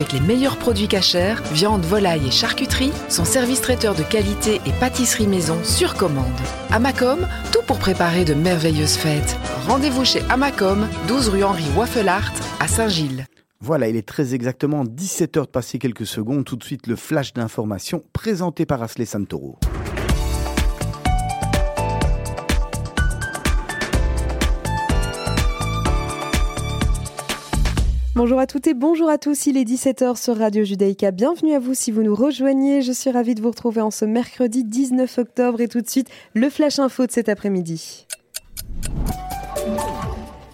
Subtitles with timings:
[0.00, 4.72] Avec les meilleurs produits cachers, viande, volaille et charcuterie, son service traiteur de qualité et
[4.78, 6.24] pâtisserie maison sur commande.
[6.70, 9.36] Amacom, tout pour préparer de merveilleuses fêtes.
[9.66, 13.26] Rendez-vous chez Amacom, 12 rue Henri Waffelart à Saint-Gilles.
[13.58, 16.44] Voilà, il est très exactement 17h de passer quelques secondes.
[16.44, 19.58] Tout de suite, le flash d'information présenté par Asley Santoro.
[28.18, 31.12] Bonjour à toutes et bonjour à tous, il est 17h sur Radio Judaïka.
[31.12, 32.82] Bienvenue à vous si vous nous rejoignez.
[32.82, 36.08] Je suis ravie de vous retrouver en ce mercredi 19 octobre et tout de suite
[36.34, 38.08] le Flash Info de cet après-midi.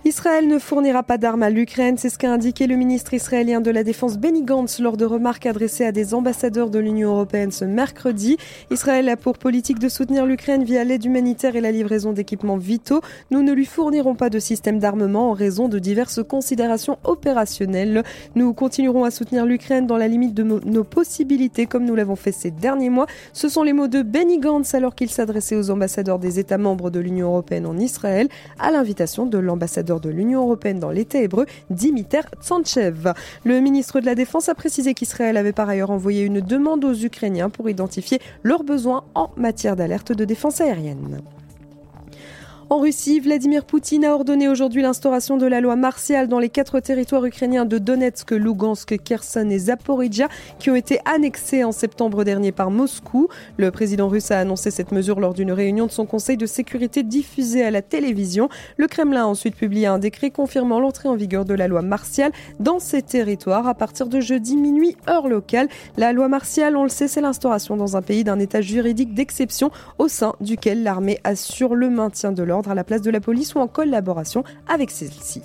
[0.06, 3.70] Israël ne fournira pas d'armes à l'Ukraine, c'est ce qu'a indiqué le ministre israélien de
[3.70, 7.64] la Défense Benny Gantz lors de remarques adressées à des ambassadeurs de l'Union européenne ce
[7.64, 8.36] mercredi.
[8.70, 13.00] Israël a pour politique de soutenir l'Ukraine via l'aide humanitaire et la livraison d'équipements vitaux.
[13.30, 18.02] Nous ne lui fournirons pas de système d'armement en raison de diverses considérations opérationnelles.
[18.34, 22.32] Nous continuerons à soutenir l'Ukraine dans la limite de nos possibilités comme nous l'avons fait
[22.32, 23.06] ces derniers mois.
[23.32, 26.90] Ce sont les mots de Benny Gantz alors qu'il s'adressait aux ambassadeurs des États membres
[26.90, 28.28] de l'Union européenne en Israël
[28.58, 33.12] à l'invitation de l'ambassadeur de l'Union européenne dans l'État hébreu, Dimitar Tsantchev.
[33.44, 36.94] Le ministre de la Défense a précisé qu'Israël avait par ailleurs envoyé une demande aux
[36.94, 41.20] Ukrainiens pour identifier leurs besoins en matière d'alerte de défense aérienne.
[42.70, 46.80] En Russie, Vladimir Poutine a ordonné aujourd'hui l'instauration de la loi martiale dans les quatre
[46.80, 52.52] territoires ukrainiens de Donetsk, Lugansk, Kherson et Zaporizhia qui ont été annexés en septembre dernier
[52.52, 53.28] par Moscou.
[53.58, 57.02] Le président russe a annoncé cette mesure lors d'une réunion de son conseil de sécurité
[57.02, 58.48] diffusée à la télévision.
[58.78, 62.32] Le Kremlin a ensuite publié un décret confirmant l'entrée en vigueur de la loi martiale
[62.60, 65.68] dans ces territoires à partir de jeudi minuit heure locale.
[65.98, 69.70] La loi martiale, on le sait, c'est l'instauration dans un pays d'un état juridique d'exception
[69.98, 73.54] au sein duquel l'armée assure le maintien de l'ordre à la place de la police
[73.54, 75.42] ou en collaboration avec celle-ci.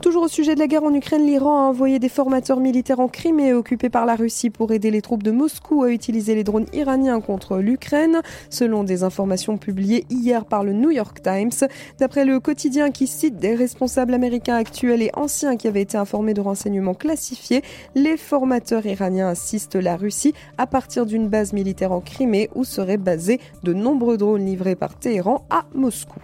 [0.00, 3.08] Toujours au sujet de la guerre en Ukraine, l'Iran a envoyé des formateurs militaires en
[3.08, 6.64] Crimée occupés par la Russie pour aider les troupes de Moscou à utiliser les drones
[6.72, 11.68] iraniens contre l'Ukraine, selon des informations publiées hier par le New York Times.
[11.98, 16.32] D'après le quotidien qui cite des responsables américains actuels et anciens qui avaient été informés
[16.32, 17.62] de renseignements classifiés,
[17.94, 22.96] les formateurs iraniens assistent la Russie à partir d'une base militaire en Crimée où seraient
[22.96, 26.20] basés de nombreux drones livrés par Téhéran à Moscou.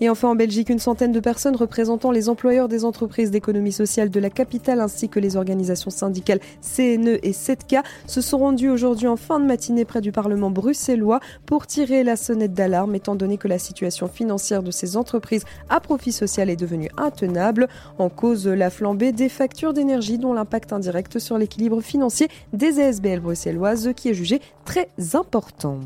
[0.00, 4.10] Et enfin, en Belgique, une centaine de personnes représentant les employeurs des entreprises d'économie sociale
[4.10, 9.08] de la capitale ainsi que les organisations syndicales CNE et 7K se sont rendues aujourd'hui
[9.08, 13.38] en fin de matinée près du Parlement bruxellois pour tirer la sonnette d'alarme étant donné
[13.38, 17.68] que la situation financière de ces entreprises à profit social est devenue intenable.
[17.98, 23.20] En cause, la flambée des factures d'énergie dont l'impact indirect sur l'équilibre financier des ASBL
[23.20, 25.80] bruxelloises qui est jugé très important.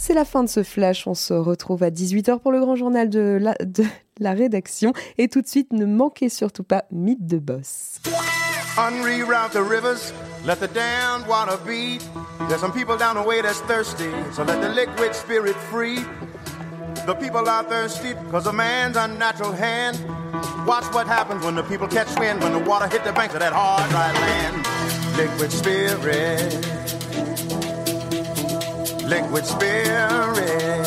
[0.00, 1.06] C'est la fin de ce flash.
[1.06, 3.84] On se retrouve à 18h pour le grand journal de la, de
[4.20, 4.92] la rédaction.
[5.18, 8.00] Et tout de suite, ne manquez surtout pas Mythe de Boss.
[8.78, 10.12] Unreroute the rivers,
[10.46, 11.98] let the damned water be.
[12.48, 15.98] There's some people down the way that's thirsty, so let the liquid spirit free.
[17.04, 19.98] The people are thirsty because of man's unnatural hand.
[20.64, 23.40] Watch what happens when the people catch wind, when the water hit the banks of
[23.40, 24.64] that hard, dry land.
[25.16, 27.47] Liquid spirit.
[29.08, 30.84] Liquid spirit.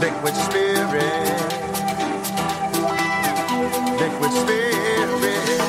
[0.00, 1.30] Liquid spirit.
[4.00, 5.60] Liquid spirit.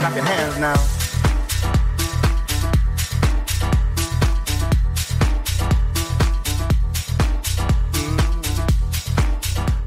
[0.00, 0.74] Clap your hands now.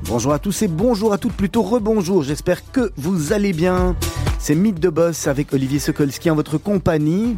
[0.06, 2.24] Bonjour à tous et bonjour à toutes, plutôt rebonjour.
[2.24, 3.96] J'espère que vous allez bien.
[4.40, 7.38] C'est Mythe de Boss avec Olivier Sokolski en votre compagnie.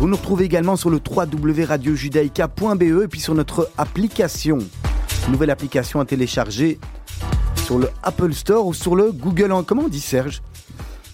[0.00, 4.56] Vous nous retrouvez également sur le www.radiojudaïka.be et puis sur notre application.
[5.28, 6.78] Nouvelle application à télécharger
[7.66, 9.52] sur le Apple Store ou sur le Google.
[9.66, 10.40] Comment on dit Serge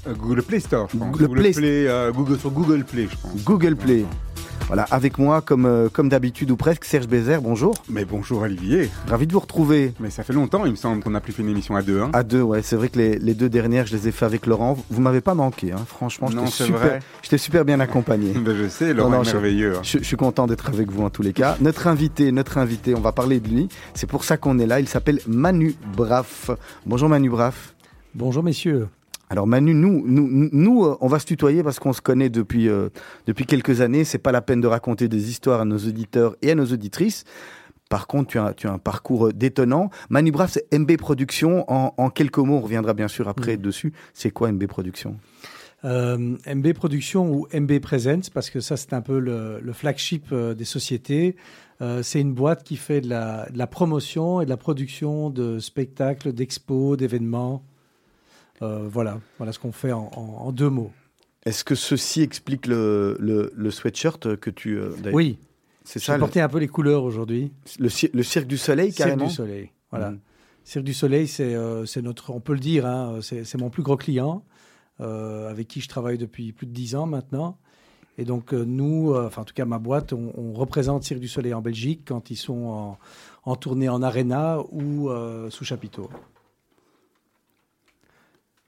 [0.06, 1.10] euh, Google Play Store, je pense.
[1.10, 3.42] Google, Play, euh, Google, sur Google Play, je pense.
[3.42, 4.04] Google Play.
[4.66, 7.74] Voilà, avec moi, comme, euh, comme d'habitude ou presque, Serge Bézère, bonjour.
[7.88, 8.90] Mais bonjour Olivier.
[9.06, 9.92] Ravi de vous retrouver.
[10.00, 12.00] Mais ça fait longtemps, il me semble qu'on n'a plus fait une émission à deux.
[12.00, 12.10] Hein.
[12.12, 12.62] À deux, ouais.
[12.62, 14.76] C'est vrai que les, les, deux dernières, je les ai fait avec Laurent.
[14.90, 15.84] Vous m'avez pas manqué, hein.
[15.86, 16.28] franchement.
[16.30, 18.32] Non, c'est super, J'étais super bien accompagné.
[18.34, 19.74] ben, je sais, Laurent non, non, est merveilleux.
[19.82, 21.56] Je, je, je, suis content d'être avec vous en tous les cas.
[21.60, 23.68] Notre invité, notre invité, on va parler de lui.
[23.94, 24.80] C'est pour ça qu'on est là.
[24.80, 26.50] Il s'appelle Manu Braff.
[26.86, 27.74] Bonjour Manu Braff.
[28.14, 28.88] Bonjour messieurs.
[29.28, 32.68] Alors Manu, nous, nous, nous, euh, on va se tutoyer parce qu'on se connaît depuis
[32.68, 32.90] euh,
[33.26, 34.04] depuis quelques années.
[34.04, 37.24] C'est pas la peine de raconter des histoires à nos auditeurs et à nos auditrices.
[37.88, 39.90] Par contre, tu as, tu as un parcours détonnant.
[40.10, 41.64] Manu Braff, c'est MB Productions.
[41.68, 43.60] En, en, quelques mots, on reviendra bien sûr après mmh.
[43.60, 43.92] dessus.
[44.12, 45.16] C'est quoi MB Productions?
[45.84, 51.36] MB Production ou MB Presents, parce que ça c'est un peu le, flagship des sociétés.
[52.02, 55.60] c'est une boîte qui fait de la, de la, promotion et de la production de
[55.60, 57.62] spectacles, d'expos, d'événements.
[58.60, 60.92] Voilà, voilà ce qu'on fait en, en, deux mots.
[61.44, 64.80] Est-ce que ceci explique le, le, le sweatshirt que tu...
[65.12, 65.38] oui,
[65.86, 66.18] c'est ça.
[66.18, 67.52] porté un peu les couleurs aujourd'hui.
[67.78, 70.14] Le, le, Cirque du Soleil, carrément Cirque du Soleil, voilà.
[70.64, 73.96] Cirque du Soleil, euh, c'est notre, on peut le dire, hein, c'est mon plus gros
[73.96, 74.42] client,
[75.00, 77.56] euh, avec qui je travaille depuis plus de dix ans maintenant.
[78.18, 81.54] Et donc euh, nous, enfin en tout cas ma boîte, on, représente Cirque du Soleil
[81.54, 82.98] en Belgique quand ils sont en,
[83.44, 85.08] en tournée en arena ou
[85.50, 86.10] sous chapiteau.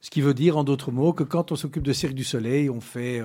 [0.01, 2.71] Ce qui veut dire, en d'autres mots, que quand on s'occupe de Cirque du Soleil,
[2.71, 3.23] on fait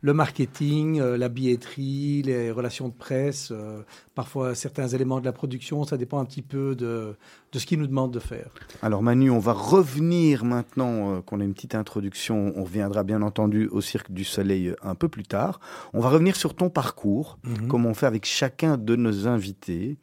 [0.00, 3.82] le marketing, euh, la billetterie, les relations de presse, euh,
[4.14, 7.16] parfois certains éléments de la production, ça dépend un petit peu de,
[7.52, 8.50] de ce qu'ils nous demandent de faire.
[8.82, 13.22] Alors Manu, on va revenir maintenant euh, qu'on a une petite introduction, on reviendra bien
[13.22, 15.60] entendu au Cirque du Soleil un peu plus tard.
[15.92, 17.68] On va revenir sur ton parcours, mhm.
[17.68, 19.96] comme on fait avec chacun de nos invités.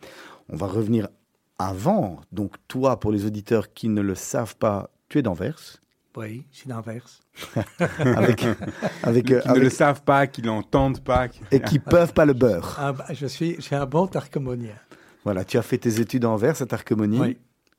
[0.50, 1.08] On va revenir
[1.60, 5.83] avant, donc toi, pour les auditeurs qui ne le savent pas, tu es d'Anvers.
[6.16, 7.22] Oui, c'est l'inverse.
[7.98, 8.46] avec,
[9.02, 11.28] avec, qui ne le savent pas, qui l'entendent pas.
[11.52, 12.76] Et qui ne peuvent pas le beurre.
[12.80, 14.76] Ah, bah, je suis, j'ai un bon tarcomonien.
[15.24, 17.20] Voilà, tu as fait tes études en Anvers à Tarcomonie.
[17.20, 17.38] Oui.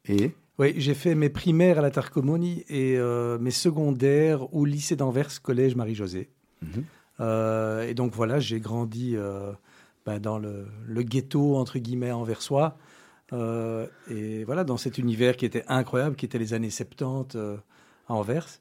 [0.08, 0.34] Et?
[0.58, 5.42] Oui, j'ai fait mes primaires à la Tarcomonie et euh, mes secondaires au lycée d'Anvers,
[5.42, 6.30] collège Marie-Josée.
[6.62, 6.84] Mhm.
[7.20, 9.52] Euh, et donc voilà, j'ai grandi euh,
[10.06, 12.76] ben, dans le, le, ghetto, entre guillemets, anversois.
[13.32, 17.36] et voilà, dans cet univers qui était incroyable, qui était les années 70
[18.08, 18.60] à Anvers.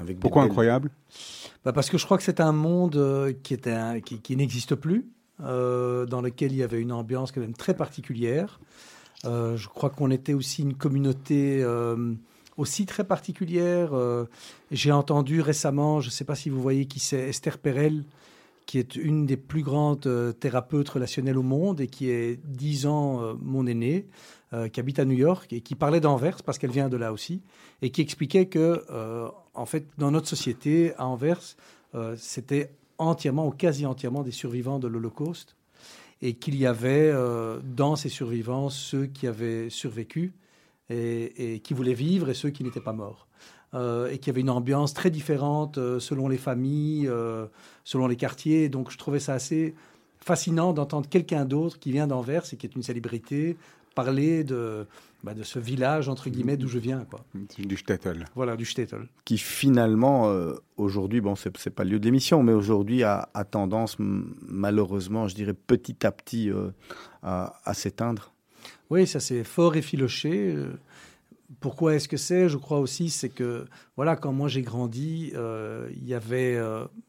[0.00, 0.90] Avec Pourquoi incroyable?
[1.64, 5.06] Bah Parce que je crois que c'est un monde euh, qui, était qui, n'existe plus,
[5.42, 8.60] euh, dans lequel il y avait une ambiance quand même très particulière.
[9.26, 11.64] Euh, je crois qu'on était aussi une communauté
[12.56, 13.92] aussi très particulière.
[14.70, 18.04] J'ai entendu récemment, je ne sais pas si vous voyez qui c'est, Esther Perel,
[18.64, 20.08] qui est une des plus grandes
[20.40, 24.06] thérapeutes relationnelles au monde et qui est dix ans mon aînée.
[24.52, 27.12] Euh, qui habite à New York et qui parlait d'Anvers parce qu'elle vient de là
[27.12, 27.40] aussi
[27.82, 31.54] et qui expliquait que, euh, en fait, dans notre société, à Anvers,
[31.94, 35.54] euh, c'était entièrement ou quasi entièrement des survivants de l'Holocauste
[36.20, 37.14] et qu'il y avait
[37.64, 40.34] dans ces survivants ceux qui avaient survécu
[40.90, 43.28] et, qui voulaient vivre et ceux qui n'étaient pas morts.
[43.72, 47.08] et qu'il y avait une ambiance très différente selon les familles,
[47.84, 48.68] selon les quartiers.
[48.68, 49.74] Donc je trouvais ça assez
[50.18, 53.56] fascinant d'entendre quelqu'un d'autre qui vient d'Anvers et qui est une célébrité,
[54.04, 54.86] parler de,
[55.22, 57.04] bah, de ce village, entre guillemets, d'où je viens.
[57.04, 57.20] Quoi.
[57.58, 58.24] Du Stettel.
[58.34, 59.08] Voilà, du Stettel.
[59.24, 63.44] Qui finalement, euh, aujourd'hui, bon, c'est, n'est pas le lieu d'émission, mais aujourd'hui a, a,
[63.44, 66.70] tendance, malheureusement, je dirais petit à petit, euh,
[67.22, 68.32] à, à, s'éteindre.
[68.88, 70.54] Oui, ça c'est fort effiloché.
[70.54, 70.72] Euh,
[71.60, 72.48] pourquoi est-ce que c'est?
[72.48, 73.66] Je crois aussi, c'est que,
[73.96, 76.58] voilà, quand moi j'ai grandi, il y avait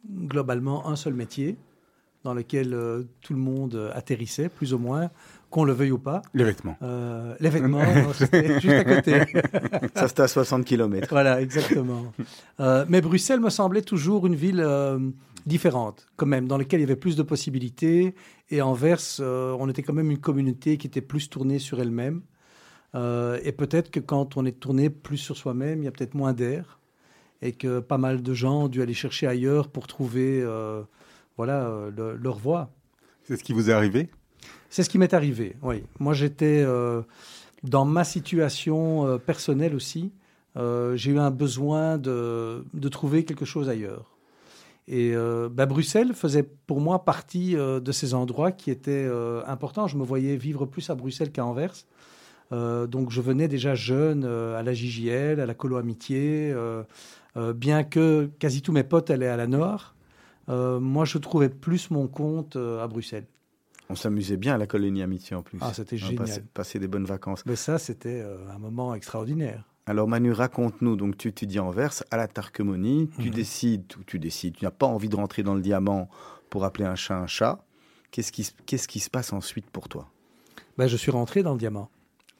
[0.10, 1.58] globalement un seul métier
[2.24, 2.76] dans lequel
[3.22, 5.10] tout le monde atterrissait, plus ou moins
[5.52, 6.24] qu'on le veuille ou pas.
[6.34, 6.78] Les vêtements.
[6.82, 7.84] Euh, les vêtements,
[8.14, 9.22] juste à côté.
[9.96, 11.08] Ça, c'était à 60 km.
[11.12, 12.06] Voilà, exactement.
[12.60, 14.98] Euh, mais Bruxelles me semblait toujours une ville euh,
[15.46, 18.16] différente, quand même, dans laquelle il y avait plus de possibilités.
[18.50, 22.22] Et Anvers, on était quand même une communauté qui était plus tournée sur elle-même.
[22.96, 26.34] et peut-être que quand on est tourné plus sur soi-même, il y a peut-être moins
[26.34, 26.80] d'air.
[27.42, 30.46] Et que pas mal de gens ont dû aller chercher ailleurs pour trouver
[31.38, 32.70] voilà, leur voie.
[33.24, 34.10] C'est ce qui vous est arrivé?
[34.72, 35.84] C'est ce qui m'est arrivé, oui.
[36.00, 37.02] Moi, j'étais euh,
[37.62, 40.14] dans ma situation euh, personnelle aussi.
[40.56, 44.18] Euh, j'ai eu un besoin de, trouver quelque chose ailleurs.
[44.88, 45.14] Et
[45.52, 49.08] bah, Bruxelles faisait pour moi partie de ces endroits qui étaient
[49.46, 49.88] importants.
[49.88, 51.76] Je me voyais vivre plus à Bruxelles qu'à Anvers.
[52.52, 56.54] donc je venais déjà jeune à la JJL, à la Colo Amitié,
[57.56, 59.94] bien que quasi tous mes potes allaient à la Nord.
[60.52, 63.26] Moi, je trouvais plus mon compte à Bruxelles.
[63.92, 65.58] On s'amusait bien à la colonie Amitié en plus.
[65.60, 66.26] Ah, c'était génial.
[66.54, 67.46] Passer, des bonnes vacances.
[67.46, 69.66] Mais ça, c'était euh, un moment extraordinaire.
[69.86, 73.34] Alors Manu, raconte-nous, donc tu étudies en Anvers, à la Tarquemonie, tu mhm.
[73.34, 76.10] décides, ou tu décides, tu n'as pas envie de rentrer dans le diamant
[76.50, 77.66] pour appeler un chat un chat.
[78.12, 80.08] Qu'est-ce qui, qu'est-ce qui se passe ensuite pour toi?
[80.78, 81.90] Ben, Je suis rentré dans le diamant.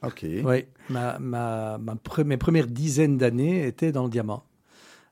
[0.04, 0.24] Ok.
[0.24, 1.80] Oui, ma, ma,
[2.26, 4.46] mes premières dizaines d'années étaient dans le diamant.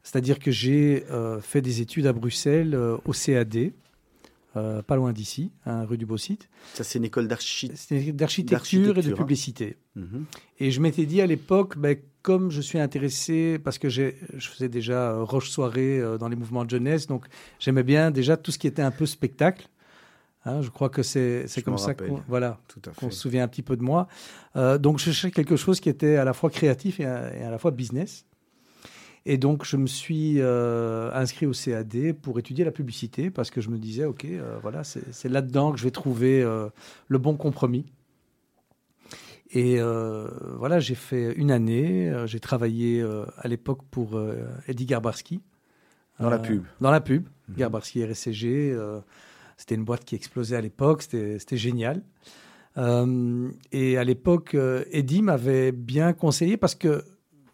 [0.03, 3.71] C'est-à-dire que j'ai euh, fait des études à Bruxelles euh, au CAD,
[4.55, 6.49] euh, pas loin d'ici, hein, rue du Beau-Site.
[6.73, 9.15] Ça, c'est une école d'architecture et de hein.
[9.15, 9.77] publicité.
[9.95, 10.25] Mhm.
[10.59, 14.69] Et je m'étais dit à l'époque, ben, comme je suis intéressé, parce que je faisais
[14.69, 17.25] déjà Roche Soirée dans les mouvements de jeunesse, donc
[17.59, 19.69] j'aimais bien déjà tout ce qui était un peu spectacle.
[20.45, 22.59] Hein, je crois que c'est comme ça qu'on voilà,
[22.99, 24.07] se souvient un petit peu de moi.
[24.55, 27.51] donc je cherchais quelque chose qui était à la fois créatif et à, et à
[27.51, 28.25] la fois business.
[29.31, 33.69] Et donc, je me suis inscrit au CAD pour étudier la publicité parce que je
[33.69, 34.25] me disais, OK,
[34.61, 36.43] voilà, c'est là-dedans que je vais trouver
[37.07, 37.85] le bon compromis.
[39.51, 39.79] Et
[40.57, 42.11] voilà, j'ai fait une année.
[42.25, 43.05] j'ai travaillé
[43.37, 44.19] à l'époque pour
[44.67, 45.41] Eddie Garbarski.
[46.19, 46.63] Dans la pub.
[46.81, 47.27] Dans la pub.
[47.49, 47.53] Mmh.
[47.55, 48.75] Garbarski RSCG.
[49.59, 52.01] C'était une boîte qui explosait à l'époque, c'était génial.
[52.77, 57.03] Euh, et à l'époque, euh, Eddie m'avait bien conseillé parce que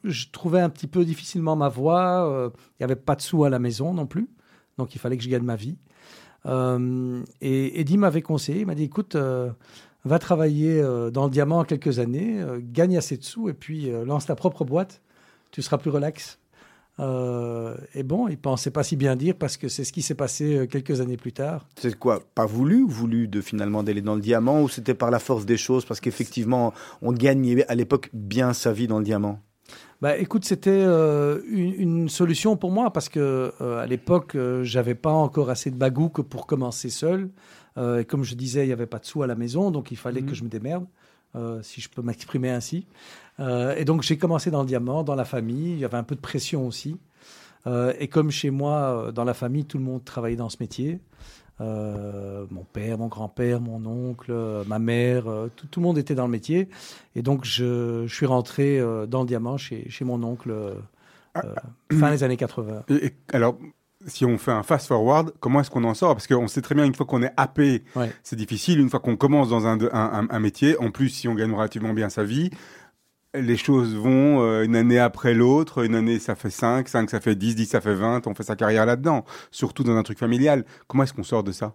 [0.09, 2.29] je trouvais un petit peu difficilement ma voix.
[2.29, 4.29] Euh, il n'y avait pas de sous à la maison non plus,
[4.77, 5.77] donc il fallait que je gagne ma vie.
[6.45, 10.81] et Eddie m'avait conseillé, il m'a dit écoute, va travailler
[11.11, 15.01] dans le diamant quelques années, gagne assez de sous et puis lance ta propre boîte,
[15.51, 16.39] tu seras plus relax.
[16.99, 20.15] Euh, et bon, il pensait pas si bien dire parce que c'est ce qui s'est
[20.15, 21.67] passé euh, quelques années plus tard.
[21.77, 25.11] C'est quoi Pas voulu ou voulu de finalement d'aller dans le diamant ou c'était par
[25.11, 29.03] la force des choses parce qu'effectivement on gagnait à l'époque bien sa vie dans le
[29.03, 29.39] diamant?
[30.09, 35.49] Bah, écoute, c'était euh, une, solution pour moi parce que à l'époque, j'avais pas encore
[35.49, 37.29] assez de bagou que pour commencer seul.
[37.77, 39.97] et comme je disais, il n'y avait pas de sous à la maison, donc il
[39.97, 40.25] fallait mmh.
[40.25, 40.85] que je me démerde.
[41.35, 42.87] Euh, si je peux m'exprimer ainsi.
[43.41, 45.73] Euh, et donc j'ai commencé dans le diamant, dans la famille.
[45.73, 46.97] Il y avait un peu de pression aussi.
[47.67, 51.01] Euh, et comme chez moi, dans la famille, tout le monde travaillait dans ce métier.
[51.59, 54.33] Mon père, mon grand-père, mon oncle,
[54.67, 56.69] ma mère, tout, le monde était dans le métier.
[57.15, 60.53] Et donc, je, suis rentré dans le diamant chez, chez mon oncle
[61.33, 61.43] ah,
[61.91, 62.83] fin des années 80.
[63.33, 63.57] alors,
[64.07, 66.13] si on fait un fast forward, comment est-ce qu'on en sort?
[66.13, 67.83] Parce qu'on sait très bien, une fois qu'on est happé,
[68.23, 68.79] c'est difficile.
[68.79, 72.09] Une fois qu'on commence dans un, un, métier, en plus, si on gagne relativement bien
[72.09, 72.51] sa vie,
[73.41, 75.83] les choses vont euh, une année après l'autre.
[75.85, 78.27] Une année, ça fait 5, 5, ça fait 10, 10, ça fait 20.
[78.27, 80.65] On fait sa carrière là-dedans, surtout dans un truc familial.
[80.87, 81.73] Comment est-ce qu'on sort de ça?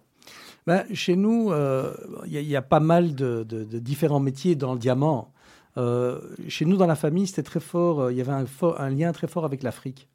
[0.67, 1.93] Ben, Chez nous, il euh,
[2.25, 3.43] y, a pas mal de,
[3.79, 5.33] différents métiers dans le diamant.
[5.77, 8.11] Euh, chez nous, dans la famille, c'était très fort.
[8.11, 8.45] Il y avait
[8.77, 10.07] un, lien très fort avec l'Afrique.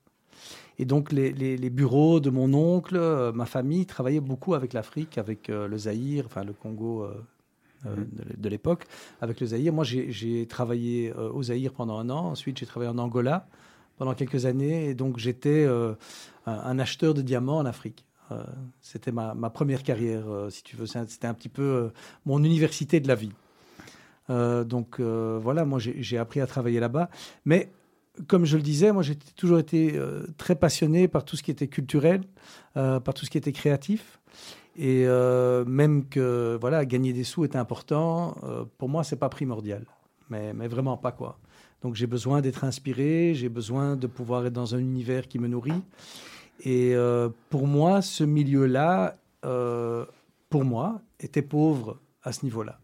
[0.79, 2.99] Et donc, les, les, bureaux de mon oncle,
[3.35, 7.07] ma famille travaillaient beaucoup avec l'Afrique, avec le Zaïre, enfin le Congo
[7.87, 8.09] euh, mhm.
[8.39, 8.87] de, l'époque,
[9.21, 9.73] avec le Zaïre.
[9.73, 12.27] Moi, j'ai travaillé au Zaïre pendant un an.
[12.27, 13.47] Ensuite, j'ai travaillé en Angola
[13.99, 14.89] pendant quelques années.
[14.89, 15.67] Et donc, j'étais
[16.47, 18.05] un, acheteur de diamants en Afrique.
[18.81, 20.87] C'était ma, ma, première carrière, si tu veux.
[20.87, 21.91] C'était un petit peu
[22.25, 23.33] mon université de la vie.
[24.29, 27.09] donc voilà, moi j'ai appris à travailler là-bas.
[27.45, 27.71] Mais
[28.27, 31.51] comme je le disais, moi j'ai toujours été euh, très passionné par tout ce qui
[31.51, 32.23] était culturel,
[32.77, 34.16] euh, par tout ce qui était créatif.
[34.79, 38.37] Et euh, même que voilà, gagner des sous est important,
[38.79, 39.85] pour moi c'est pas primordial,
[40.31, 41.39] mais, mais vraiment pas quoi.
[41.83, 45.49] Donc j'ai besoin d'être inspiré, j'ai besoin de pouvoir être dans un univers qui me
[45.49, 45.83] nourrit.
[46.65, 46.95] Et
[47.51, 52.79] pour moi, ce milieu-là, pour moi, était pauvre à ce niveau-là.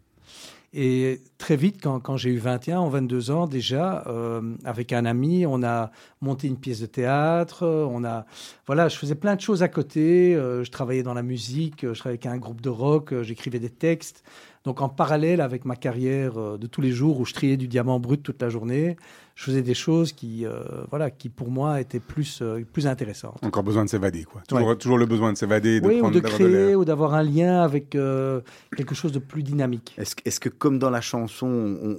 [0.75, 5.45] Et très vite, quand, j'ai eu 21 ou 22 ans déjà, euh, avec un ami,
[5.45, 5.91] on a
[6.23, 7.67] monté une pièce de théâtre.
[7.67, 8.25] On a,
[8.67, 10.35] voilà, je faisais plein de choses à côté.
[10.35, 13.59] Euh, je travaillais dans la musique, je travaillais avec un groupe de rock, euh, j'écrivais
[13.59, 14.25] des textes.
[14.65, 17.99] Donc en parallèle avec ma carrière de tous les jours où je triais du diamant
[17.99, 18.97] brut toute la journée,
[19.35, 23.39] je faisais des choses qui, euh, voilà, qui pour moi étaient plus, euh, plus intéressantes.
[23.43, 24.43] Encore besoin de s'évader, quoi.
[24.47, 27.63] Toujours, toujours le besoin de s'évader, de, oui, ou de créer, ou d'avoir un lien
[27.63, 29.95] avec quelque chose de plus dynamique.
[29.99, 31.47] Est-ce est que comme dans la chanson,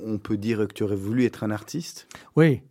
[0.05, 2.07] on, peut dire que tu aurais voulu être un artiste?
[2.35, 2.61] Oui.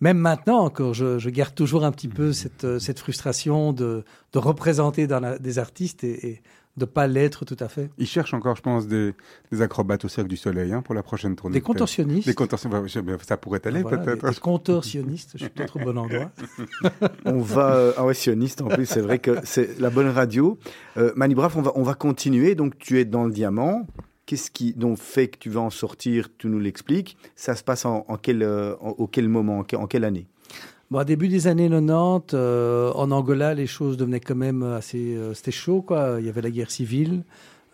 [0.00, 5.06] Même maintenant encore, je, garde toujours un petit peu cette, cette frustration de, de représenter
[5.06, 6.42] dans des artistes et, et
[6.80, 7.90] de pas l'être tout à fait.
[7.98, 9.14] Ils cherchent encore, je pense, des,
[9.60, 11.54] acrobates au Cercle du Soleil hein, pour la prochaine tournée.
[11.54, 12.26] Des contorsionnistes.
[12.26, 14.28] Des contorsionnistes, bah, ça pourrait aller peut-être.
[14.28, 16.32] Des, contorsionnistes, je suis peut-être au bon endroit.
[17.24, 20.58] on va, euh, ah ouais, sioniste en plus, c'est vrai que c'est la bonne radio.
[20.96, 22.54] Euh, Mani Braf, on va, on va continuer.
[22.54, 23.86] Donc tu es dans le diamant.
[24.26, 26.28] Qu'est-ce qui donc fait que tu vas en sortir?
[26.38, 27.16] Tu nous l'expliques.
[27.36, 30.28] Ça se passe en, quel, euh, au quel moment, en quelle année?
[30.90, 35.14] Bon, début des années 90, euh, en Angola, les choses devenaient quand même assez.
[35.14, 36.16] Euh, c'était chaud, quoi.
[36.18, 37.22] Il y avait la guerre civile.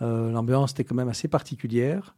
[0.02, 2.14] Euh, l'ambiance était quand même assez particulière.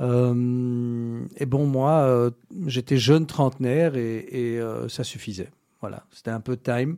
[0.00, 2.30] et bon, moi,
[2.66, 5.50] j'étais jeune trentenaire et, ça suffisait.
[5.82, 6.96] Voilà, c'était un peu time.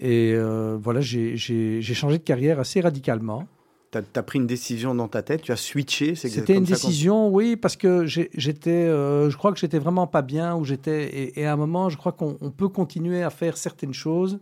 [0.00, 0.36] Et
[0.82, 3.46] voilà, j'ai changé de carrière assez radicalement.
[3.90, 7.56] Tu as, pris une décision dans ta tête, tu as switché C'était une décision, oui,
[7.56, 11.32] parce que j'étais, euh, je crois que j'étais vraiment pas bien où j'étais.
[11.34, 14.40] Et, à un moment, je crois qu'on peut continuer à faire certaines choses,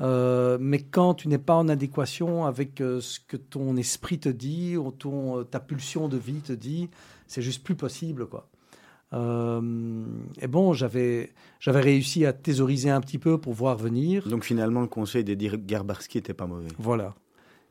[0.00, 4.30] euh, mais quand tu n'es pas en adéquation avec euh, ce que ton esprit te
[4.30, 6.88] dit, ou ton, ta pulsion de vie te dit,
[7.26, 8.48] c'est juste plus possible, quoi.
[9.12, 14.26] et bon, j'avais j'avais réussi à thésauriser un petit peu pour voir venir.
[14.26, 16.68] Donc finalement, le conseil d'Eddie Garbarski n'était pas mauvais.
[16.78, 17.14] Voilà.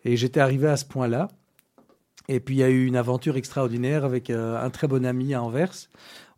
[0.05, 1.27] Et j'étais arrivé à ce point-là.
[2.27, 5.33] Et puis il y a eu une aventure extraordinaire avec euh, un très bon ami
[5.33, 5.73] à Anvers.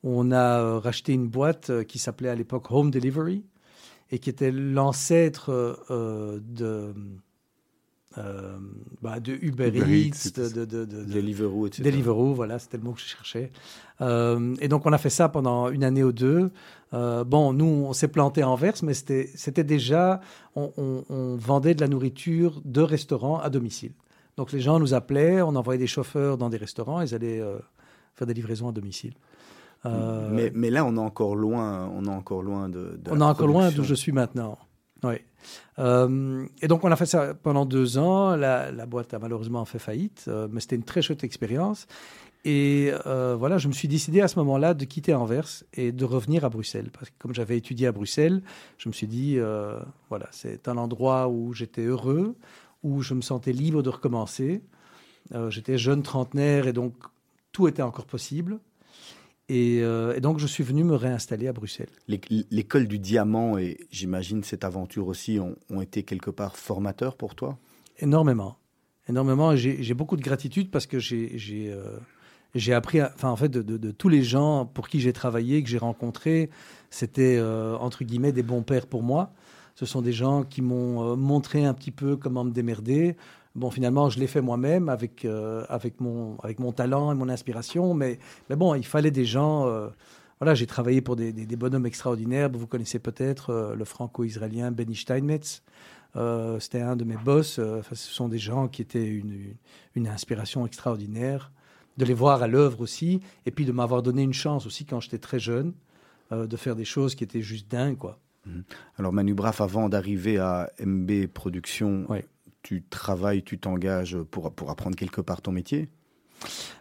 [0.04, 3.44] On a euh, racheté une boîte euh, qui s'appelait à l'époque Home Delivery.
[4.10, 5.52] et qui était l'ancêtre
[5.90, 6.94] de
[8.18, 8.58] euh,
[9.02, 11.84] bah, de Uber, Eats, de, de, de, de, Deliveroo, etc.
[11.84, 13.52] Deliveroo, voilà, c'était le mot que je cherchais.
[14.02, 16.52] Euh, et donc, on a fait ça pendant une année ou deux.
[16.94, 20.20] Euh, bon, nous, on s'est planté en verse, mais c'était déjà,
[20.56, 23.94] on, on, on, vendait de la nourriture de restaurants à domicile.
[24.36, 27.42] Donc, les gens nous appelaient, on envoyait des chauffeurs dans des restaurants, ils allaient
[28.16, 29.14] faire des livraisons à domicile.
[29.86, 33.00] Mais, mais, là, on est encore loin, on est encore loin de.
[33.02, 34.58] de on est encore loin d'où je suis maintenant.
[35.04, 35.16] Oui.
[35.80, 38.36] Euh, et donc, on a fait ça pendant deux ans.
[38.36, 41.88] La, boîte a malheureusement fait faillite, euh, mais c'était une très chouette expérience.
[42.44, 46.06] Et euh, voilà, je me suis décidé à ce moment-là de quitter Anvers et de
[46.06, 46.90] revenir à Bruxelles.
[46.92, 48.42] Parce que comme j'avais étudié à Bruxelles,
[48.78, 49.38] je me suis dit,
[50.10, 52.36] voilà, c'est un endroit où j'étais heureux,
[52.84, 54.64] où je me sentais libre de recommencer.
[55.50, 56.96] J'étais jeune trentenaire et donc
[57.52, 58.60] tout était encore possible.
[59.54, 61.90] Et, euh, et, donc, je suis venu me réinstaller à Bruxelles.
[62.08, 67.36] L'école du diamant et j'imagine cette aventure aussi ont, ont, été quelque part formateurs pour
[67.36, 67.58] toi?
[68.00, 68.56] Énormément.
[69.10, 69.54] Énormément.
[69.58, 73.76] J'ai beaucoup de gratitude parce que j'ai euh, appris, à, enfin, en fait, de, de,
[73.76, 76.50] de, tous les gens pour qui j'ai travaillé, que j'ai rencontrés,
[76.90, 79.34] c'était, euh, entre guillemets, des bons pères pour moi.
[79.76, 83.18] Ce sont des gens qui m'ont euh, montré un petit peu comment me démerder.
[83.56, 87.28] Bon, finalement, je l'ai fait moi-même avec, euh, avec, mon, avec mon talent et mon
[87.28, 87.94] inspiration.
[87.94, 89.68] Mais, mais bon, il fallait des gens.
[89.68, 89.90] Euh,
[90.40, 92.50] voilà, j'ai travaillé pour des, des, des, bonhommes extraordinaires.
[92.52, 95.64] Vous connaissez peut-être euh, le franco-israélien Benny Steinmetz.
[96.60, 97.54] C'était un de mes boss.
[97.56, 99.56] ce sont des gens qui étaient une,
[99.96, 101.52] une, inspiration extraordinaire.
[101.98, 103.22] De les voir à l'œuvre aussi.
[103.46, 105.74] Et puis de m'avoir donné une chance aussi quand j'étais très jeune
[106.32, 108.20] de faire des choses qui étaient juste dingues, quoi.
[108.46, 108.62] Mmh.
[108.98, 112.26] Alors Manu Braff, avant d'arriver à MB Productions, ouais
[112.64, 115.90] tu travailles, tu t'engages pour, pour apprendre quelque part ton métier?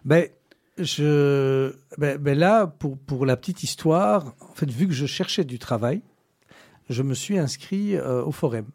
[0.05, 0.29] Ben,
[0.79, 5.45] je, ben, ben là, pour, pour la petite histoire, en fait, vu que je cherchais
[5.45, 6.03] du travail,
[6.89, 8.67] je me suis inscrit euh, au Forum.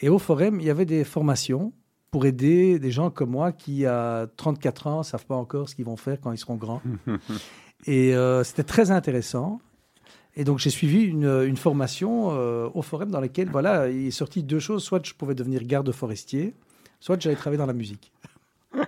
[0.00, 1.72] Et au Forum, il y avait des formations
[2.10, 5.74] pour aider des gens comme moi qui, à 34 ans, ne savent pas encore ce
[5.74, 6.82] qu'ils vont faire quand ils seront grands.
[7.86, 9.60] Et euh, c'était très intéressant.
[10.36, 14.10] Et donc j'ai suivi une, une formation euh, au Forum dans laquelle voilà, il est
[14.10, 14.82] sorti deux choses.
[14.82, 16.54] Soit je pouvais devenir garde forestier,
[17.00, 18.12] soit j'allais travailler dans la musique.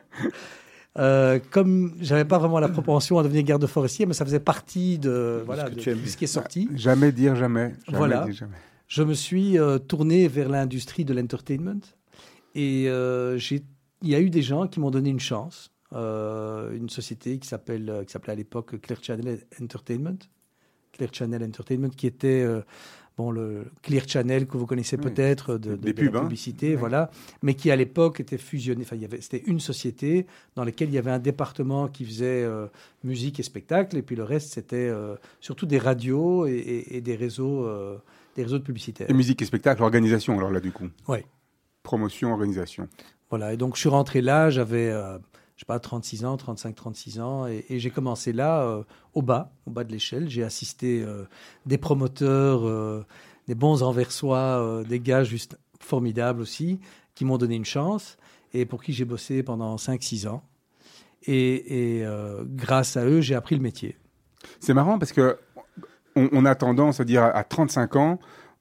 [0.96, 4.98] Euh, comme j'avais pas vraiment la propension à devenir garde forestier, mais ça faisait partie
[4.98, 6.68] de voilà de, ce qui est sorti.
[6.74, 7.74] Jamais dire jamais.
[7.86, 8.24] jamais voilà.
[8.24, 8.56] Dire jamais.
[8.88, 11.82] Je me suis euh, tourné vers l'industrie de l'entertainment
[12.54, 13.38] et euh,
[14.02, 15.70] il y a eu des gens qui m'ont donné une chance.
[15.92, 20.18] Euh, une société qui s'appelle qui s'appelait à l'époque Clear Channel Entertainment
[20.98, 22.60] Clear Channel Entertainment, qui était euh,
[23.16, 25.02] bon, le Clear Channel que vous connaissez oui.
[25.02, 26.22] peut-être de, de, Des de pubs, la hein.
[26.24, 27.10] publicité, voilà,
[27.42, 28.82] mais qui à l'époque était fusionné.
[28.82, 32.04] Enfin, il y avait, c'était une société dans laquelle il y avait un département qui
[32.04, 32.66] faisait euh,
[33.04, 37.00] musique et spectacle, et puis le reste c'était euh, surtout des radios et, et, et
[37.00, 37.96] des réseaux, euh,
[38.34, 39.08] des réseaux de publicitaires.
[39.08, 40.88] Et musique et spectacle, organisation alors là du coup.
[41.06, 41.18] Oui.
[41.84, 42.88] Promotion, organisation.
[43.30, 44.92] Voilà, et donc je suis rentré là, j'avais
[45.58, 47.46] je sais pas, 36 ans, 35, 36 ans.
[47.48, 50.30] Et, j'ai commencé là, euh, au bas, au bas de l'échelle.
[50.30, 51.24] J'ai assisté euh,
[51.66, 53.04] des promoteurs, euh,
[53.48, 56.78] des bons anversois, des gars juste formidables aussi,
[57.16, 58.18] qui m'ont donné une chance
[58.54, 60.44] et pour qui j'ai bossé pendant 5-6 ans.
[61.26, 62.04] Et,
[62.44, 63.96] grâce à eux, j'ai appris le métier.
[64.60, 65.38] C'est marrant parce que
[66.14, 68.20] on, a tendance à dire à, à 35 ans,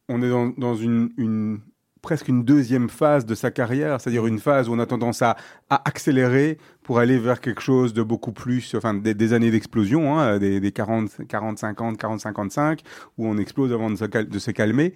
[0.10, 1.62] on est dans, une
[2.08, 5.36] presque une deuxième phase de sa carrière, c'est-à-dire une phase où on a tendance à,
[5.70, 10.40] à, accélérer pour aller vers quelque chose de beaucoup plus, enfin des, années d'explosion, hein,
[10.40, 12.80] des, des 40, 40, 50, 40, 55,
[13.18, 14.94] où on explose avant de se, calmer.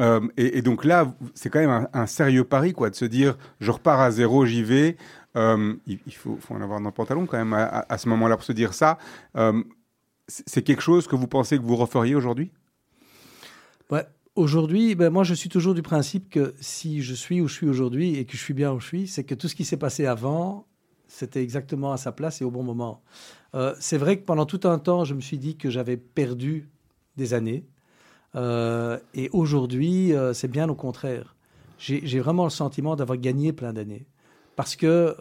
[0.00, 3.70] Euh, et, donc là, c'est quand même un, sérieux pari, quoi, de se dire, je
[3.70, 4.96] repars à zéro, j'y vais.
[5.36, 8.52] Euh, il, faut, en avoir dans le pantalon quand même à, ce moment-là pour se
[8.52, 8.98] dire ça.
[9.36, 9.62] Euh,
[10.26, 12.50] c'est quelque chose que vous pensez que vous referiez aujourd'hui?
[14.38, 17.68] Aujourd'hui, ben moi, je suis toujours du principe que si je suis où je suis
[17.68, 19.76] aujourd'hui et que je suis bien où je suis, c'est que tout ce qui s'est
[19.76, 20.64] passé avant,
[21.08, 23.02] c'était exactement à sa place et au bon moment.
[23.56, 26.68] Euh, c'est vrai que pendant tout un temps, je me suis dit que j'avais perdu
[27.16, 27.66] des années.
[28.36, 31.34] Euh, et aujourd'hui, euh, c'est bien au contraire.
[31.80, 34.06] J'ai vraiment le sentiment d'avoir gagné plein d'années.
[34.54, 35.16] Parce que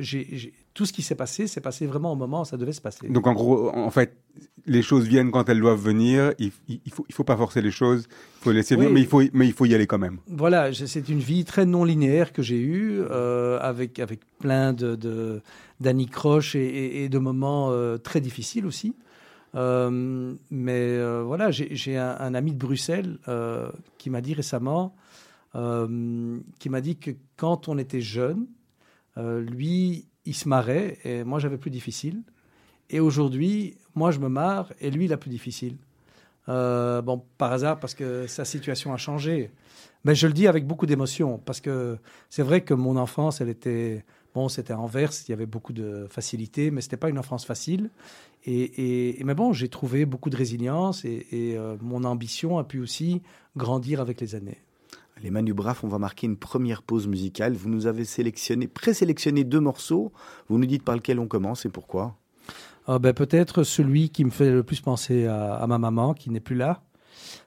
[0.00, 2.80] j'ai tout ce qui s'est passé, s'est passé vraiment au moment où ça devait se
[2.80, 3.08] passer.
[3.08, 4.16] Donc en gros, en fait,
[4.66, 6.32] les choses viennent quand elles doivent venir.
[6.38, 8.06] Il, il faut, il faut pas forcer les choses.
[8.08, 8.82] Il faut laisser oui.
[8.82, 10.18] venir, mais il faut, mais il faut y aller quand même.
[10.28, 15.42] Voilà, c'est une vie très non linéaire que j'ai eue, euh, avec avec plein de
[15.80, 18.94] d'anicroches et, et, et, de moments euh, très difficiles aussi.
[19.56, 23.18] Euh, mais voilà, j'ai un, un, ami de Bruxelles
[23.98, 24.94] qui m'a dit récemment,
[25.52, 28.46] qui m'a dit que quand on était jeune,
[29.16, 32.22] lui, il se marrait et moi j'avais plus difficile.
[32.88, 35.76] Et aujourd'hui, moi je me marre et lui il a plus difficile.
[36.46, 39.50] bon, par hasard, parce que sa situation a changé.
[40.04, 41.98] Mais je le dis avec beaucoup d'émotion, parce que
[42.30, 44.02] c'est vrai que mon enfance, elle était
[44.34, 47.44] Bon, c'était Anvers, il y avait beaucoup de facilité, mais ce n'était pas une enfance
[47.44, 47.90] facile.
[48.46, 53.22] Et, mais bon, j'ai trouvé beaucoup de résilience et, euh, mon ambition a pu aussi
[53.56, 54.58] grandir avec les années.
[55.22, 57.54] Les Manu Braff, on va marquer une première pause musicale.
[57.54, 60.12] Vous nous avez sélectionné, présélectionné deux morceaux.
[60.48, 62.16] Vous nous dites par lequel on commence et pourquoi?
[62.86, 66.40] Ah ben, Peut-être celui qui me fait le plus penser à ma maman, qui n'est
[66.40, 66.82] plus là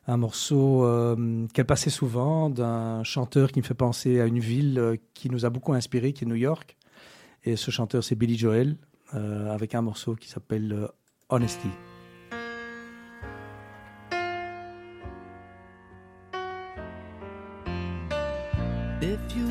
[0.08, 4.80] un morceau euh, qu'elle passait souvent d'un chanteur qui me fait penser à une ville
[4.80, 6.78] euh, qui nous a beaucoup inspiré, qui est New York.
[7.44, 8.78] Et ce chanteur, c'est Billy Joel,
[9.14, 10.88] euh, avec un morceau qui s'appelle
[11.30, 11.70] Honesty.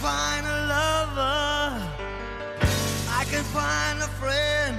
[0.00, 1.76] find a lover.
[3.20, 4.76] I can find a friend.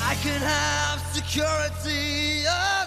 [0.00, 2.44] I can have security.
[2.48, 2.81] Oh.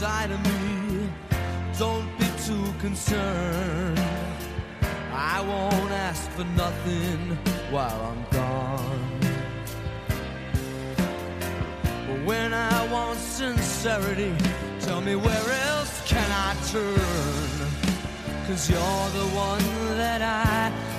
[0.00, 1.10] Inside of me,
[1.78, 4.00] don't be too concerned.
[5.12, 7.36] I won't ask for nothing
[7.70, 9.20] while I'm gone.
[12.06, 14.34] But when I want sincerity,
[14.80, 17.68] tell me where else can I turn?
[18.46, 20.89] Cause you're the one that I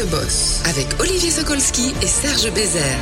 [0.00, 2.98] Meet the Boss avec Olivier Sokolski et Serge Bézère.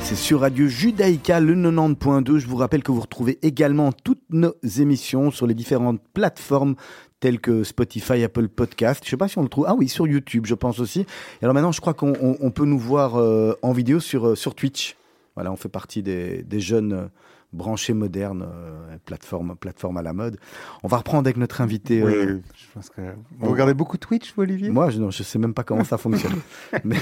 [0.00, 2.38] C'est sur Radio Judaïka, le 90.2.
[2.38, 6.74] Je vous rappelle que vous retrouvez également toutes nos émissions sur les différentes plateformes
[7.20, 9.02] telles que Spotify, Apple Podcast.
[9.04, 9.66] Je sais pas si on le trouve.
[9.68, 11.00] Ah oui, sur YouTube, je pense aussi.
[11.00, 11.06] Et
[11.44, 14.96] alors maintenant, je crois qu'on peut nous voir euh, en vidéo sur, euh, sur Twitch.
[15.34, 17.10] Voilà, on fait partie des, des jeunes
[17.52, 20.38] branché moderne, euh, plateforme, plateforme à la mode.
[20.82, 22.02] On va reprendre avec notre invité.
[22.02, 23.00] Oui, euh, je pense que...
[23.38, 24.70] Vous regardez beaucoup Twitch, vous, Olivier?
[24.70, 26.40] Moi, je ne sais même pas comment ça fonctionne.
[26.84, 26.96] mais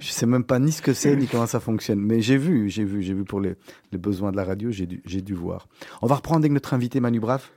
[0.00, 2.00] je sais même pas ni ce que c'est ni comment ça fonctionne.
[2.00, 3.54] Mais j'ai vu, j'ai vu, j'ai vu pour les,
[3.92, 5.68] les, besoins de la radio, j'ai dû, voir.
[6.02, 7.52] On va reprendre avec notre invité Manu Braff.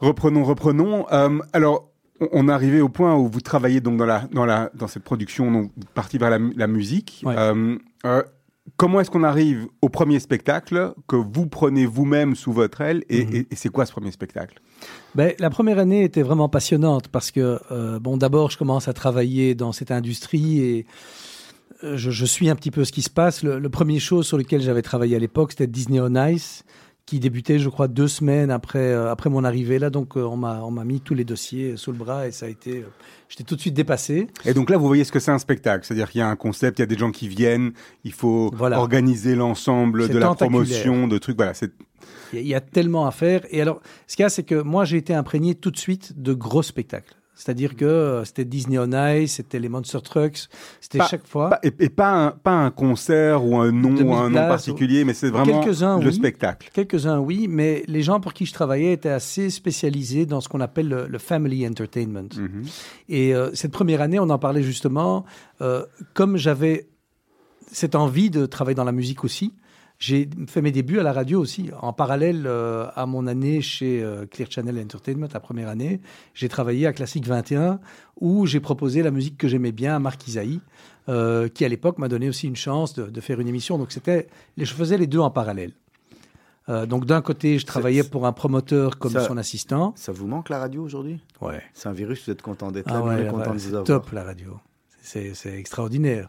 [0.00, 1.06] Reprenons, reprenons.
[1.12, 1.90] Euh, alors,
[2.32, 5.04] on est arrivé au point où vous travaillez donc dans la dans la dans cette
[5.04, 7.22] production, donc partie vers la, la musique.
[7.24, 7.34] Ouais.
[7.36, 8.22] Euh, euh,
[8.76, 13.24] comment est-ce qu'on arrive au premier spectacle que vous prenez vous-même sous votre aile et,
[13.24, 13.34] Mhm.
[13.34, 14.60] et- et c'est quoi ce premier spectacle?
[15.14, 18.92] Ben, la première année était vraiment passionnante parce que, euh, bon, d'abord, je commence à
[18.92, 20.86] travailler dans cette industrie et
[21.84, 23.42] euh, je, je suis un petit peu ce qui se passe.
[23.42, 26.64] Le, le premier show sur lequel j'avais travaillé à l'époque, c'était Disney on Ice,
[27.08, 29.88] qui débutait, je crois, deux semaines après, euh, après mon arrivée là.
[29.88, 32.44] Donc, euh, on m'a on m'a mis tous les dossiers sous le bras et ça
[32.44, 32.80] a été.
[32.80, 32.88] euh,
[33.30, 34.26] J'étais tout de suite dépassé.
[34.44, 36.36] Et donc là, vous voyez ce que c'est un spectacle, c'est-à-dire qu'il y a un
[36.36, 37.72] concept, il y a des gens qui viennent,
[38.04, 38.78] il faut Voilà.
[38.78, 41.36] organiser l'ensemble de la promotion, de trucs.
[41.36, 41.72] Voilà, c'est
[42.34, 43.40] il y a tellement à faire.
[43.50, 46.20] Et alors, ce qu'il y a, c'est que moi, j'ai été imprégné tout de suite
[46.20, 47.14] de gros spectacles.
[47.38, 50.48] C'est-à-dire que euh, c'était Disney on Ice, c'était les Monster Trucks,
[50.80, 51.50] c'était chaque fois.
[51.50, 54.34] pas, et, et pas un pas un concert ou un nom, 2000 ou un nom
[54.48, 56.12] particulier, mais c'est vraiment Quelques-uns, le oui.
[56.12, 56.68] spectacle.
[56.72, 60.60] Quelques-uns, oui, mais les gens pour qui je travaillais étaient assez spécialisés dans ce qu'on
[60.60, 62.28] appelle le, le family entertainment.
[62.36, 62.64] Mhm.
[63.08, 65.24] Et euh, cette première année, on en parlait justement,
[65.60, 66.88] euh, comme j'avais
[67.70, 69.54] cette envie de travailler dans la musique aussi,
[69.98, 71.70] j'ai fait mes débuts à la radio aussi.
[71.80, 76.00] En parallèle euh, à mon année chez euh, Clear Channel Entertainment, la première année,
[76.34, 77.80] j'ai travaillé à Classique 21
[78.20, 80.60] où j'ai proposé la musique que j'aimais bien à Marc Isaïe,
[81.08, 83.76] euh, qui à l'époque m'a donné aussi une chance de, de faire une émission.
[83.78, 85.72] Donc c'était, je faisais les deux en parallèle.
[86.68, 89.94] Euh, donc d'un côté, je travaillais pour un promoteur comme ça- son assistant.
[89.96, 91.18] Ça vous manque la radio aujourd'hui?
[91.40, 91.62] Ouais.
[91.72, 93.52] C'est un virus, vous êtes content d'être Ah là, ouais, on est ouais, content de
[93.54, 93.84] vous c'est avoir.
[93.84, 94.58] top la radio.
[95.00, 96.28] C'est extraordinaire.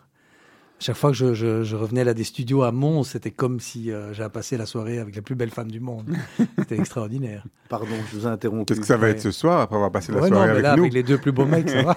[0.81, 3.91] Chaque fois que je, je- je revenais là des studios à Mons, c'était comme si
[3.91, 6.05] euh, j'avais passé la soirée avec la plus belle femme du monde.
[6.59, 7.43] c'était extraordinaire.
[7.67, 8.65] Pardon, je vous ai interrompu.
[8.65, 10.51] Qu'est-ce que ça va être ce soir après avoir passé la Ouais, non, soirée mais
[10.53, 11.95] avec là, nous avec les deux plus beaux mecs, ça va.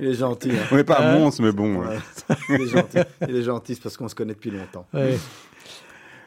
[0.00, 0.50] Il est gentil.
[0.52, 0.66] hein.
[0.70, 1.76] On n'est pas à Euh, Mons, mais bon.
[1.76, 1.98] Ouais.
[2.50, 2.98] Il est gentil.
[3.28, 4.86] Il est gentil, c'est parce qu'on se connaît depuis longtemps.
[4.92, 5.18] Ouais.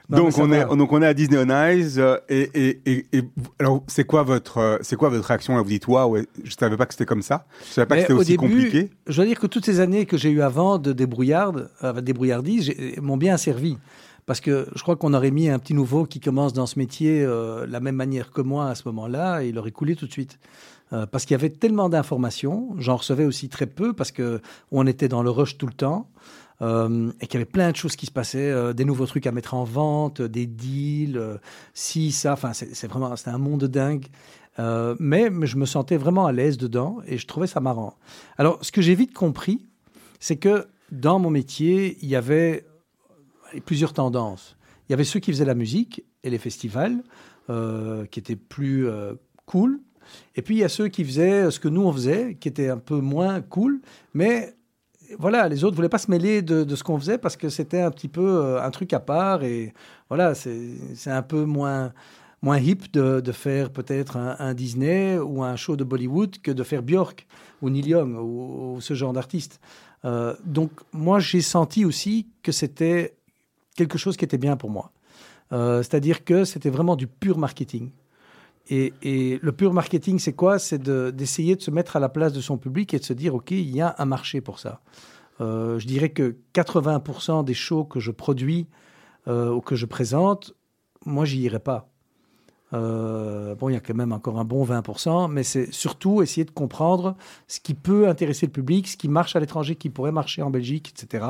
[0.10, 3.24] Donc on est donc on est à Disney on Ice euh, et, et, et,
[3.60, 6.52] alors c'est quoi votre euh, c'est quoi votre réaction là vous dites waouh ouais, je
[6.60, 8.54] savais pas que c'était comme ça je savais pas Mais que c'était au aussi début,
[8.54, 12.02] compliqué Je dois dire que toutes ces années que j'ai eu avant de débrouillarde, euh,
[12.02, 13.78] débrouillardise, m'ont bien servi.
[14.26, 17.24] Parce que je crois qu'on aurait mis un petit nouveau qui commence dans ce métier
[17.24, 20.12] euh, la même manière que moi à ce moment-là, et il aurait coulé tout de
[20.12, 20.40] suite.
[21.12, 24.42] Parce qu'il y avait tellement d'informations, j'en recevais aussi très peu parce que
[24.72, 26.10] on était dans le rush tout le temps.
[26.62, 29.28] Euh, et qu'il y avait plein de choses qui se passaient, euh, des nouveaux trucs
[29.28, 31.38] à mettre en vente, des deals, euh,
[31.74, 32.34] ci, ça.
[32.34, 34.08] Enfin, c'est vraiment, c'était un monde dingue.
[34.60, 37.96] Euh, mais, je me sentais vraiment à l'aise dedans et je trouvais ça marrant.
[38.38, 39.66] Alors, ce que j'ai vite compris,
[40.20, 42.66] c'est que dans mon métier, il y avait
[43.56, 44.58] euh, plusieurs tendances.
[44.88, 47.04] Il y avait ceux qui faisaient la musique et les festivals,
[47.50, 49.14] euh, qui étaient plus euh,
[49.46, 49.80] cool.
[50.36, 52.70] Et puis, il y a ceux qui faisaient ce que nous, on faisait, qui était
[52.70, 53.80] un peu moins cool.
[54.14, 54.56] Mais
[55.18, 57.82] voilà, les autres voulaient pas se mêler de, de ce qu'on faisait parce que c'était
[57.82, 59.44] un petit peu euh, un truc à part.
[59.44, 59.74] Et
[60.10, 61.94] voilà, c'est un peu moins
[62.42, 66.64] moins hip de, de faire peut-être un, Disney ou un show de Bollywood que de
[66.64, 67.28] faire Björk
[67.62, 69.60] ou Neil Young ou, ou ce genre d'artiste.
[70.06, 73.18] Euh, donc moi j'ai senti aussi que c'était
[73.76, 74.92] quelque chose qui était bien pour moi.
[75.52, 77.90] Euh, C'est-à-dire que c'était vraiment du pur marketing.
[78.70, 80.60] Et, le pur marketing, c'est quoi?
[80.60, 83.14] C'est de- d'essayer de, se mettre à la place de son public et de se
[83.14, 84.82] dire, OK, il y a un marché pour ça.
[85.42, 88.68] Euh, je dirais que 80% des shows que je produis
[89.28, 90.54] euh, ou que je présente,
[91.06, 91.90] moi, j'y irai pas.
[92.74, 96.46] Euh, bon, il y a quand même encore un bon 20%, mais c'est surtout essayer
[96.46, 97.16] de comprendre
[97.48, 100.52] ce qui peut intéresser le public, ce qui marche à l'étranger, qui pourrait marcher en
[100.52, 101.26] Belgique, etc.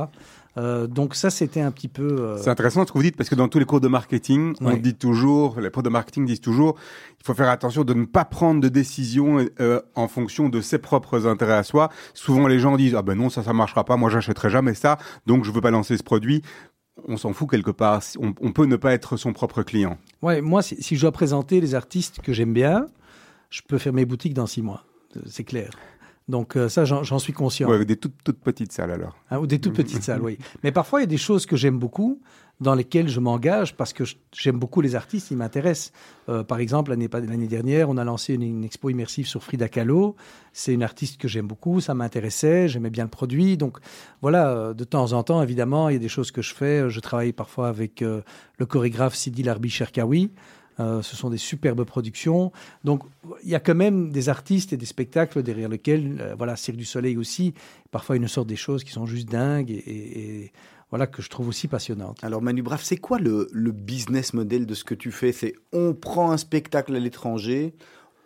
[0.60, 2.04] Euh, donc ça, c'était un petit peu...
[2.20, 4.54] euh, c'est intéressant ce que vous dites parce que dans tous les cours de marketing
[4.62, 6.76] on dit toujours les profs de marketing disent toujours
[7.20, 10.78] il faut faire attention de ne pas prendre de décision euh, en fonction de ses
[10.80, 13.96] propres intérêts à soi souvent les gens disent ah ben non ça ça marchera pas
[13.96, 16.42] moi j'achèterai jamais ça donc je veux pas lancer ce produit
[17.08, 20.42] on s'en fout quelque part on, on peut ne pas être son propre client Ouais,
[20.42, 22.88] moi, si, si je dois présenter les artistes que j'aime bien,
[23.50, 24.84] je peux fermer boutique dans six mois.
[25.26, 25.70] C'est clair.
[26.30, 27.70] Donc euh, ça, j'en suis conscient.
[27.70, 30.38] Avec des toutes, toutes petites salles alors Hein, ou des toutes petites salles, oui.
[30.64, 32.22] Mais parfois, il y a des choses que j'aime beaucoup,
[32.62, 34.04] dans lesquelles je m'engage parce que
[34.36, 35.92] j'aime beaucoup les artistes, ils m'intéressent.
[36.28, 40.16] Euh, par exemple, l'année dernière, on a lancé une, une expo immersive sur Frida Kahlo.
[40.52, 43.58] C'est une artiste que j'aime beaucoup, ça m'intéressait, j'aimais bien le produit.
[43.58, 43.78] Donc
[44.22, 46.90] voilà, euh, de temps en temps, évidemment, il y a des choses que je fais.
[46.90, 48.22] Je travaille parfois avec euh,
[48.58, 50.32] le chorégraphe Sidi Larbi Cherkaoui.
[50.80, 52.52] Euh, ce sont des superbes productions.
[52.84, 53.04] Donc,
[53.44, 56.78] il y a quand même des artistes et des spectacles derrière lesquels, euh, voilà, Cirque
[56.78, 57.54] du Soleil aussi,
[57.92, 59.72] parfois ils nous sortent des choses qui sont juste dingues.
[59.72, 60.52] Et, et- et
[60.90, 62.24] voilà, que je trouve aussi passionnante.
[62.24, 65.32] Alors Manu Brave, c'est quoi le, le, business model de ce que tu fais?
[65.32, 67.76] C'est on prend un spectacle à l'étranger,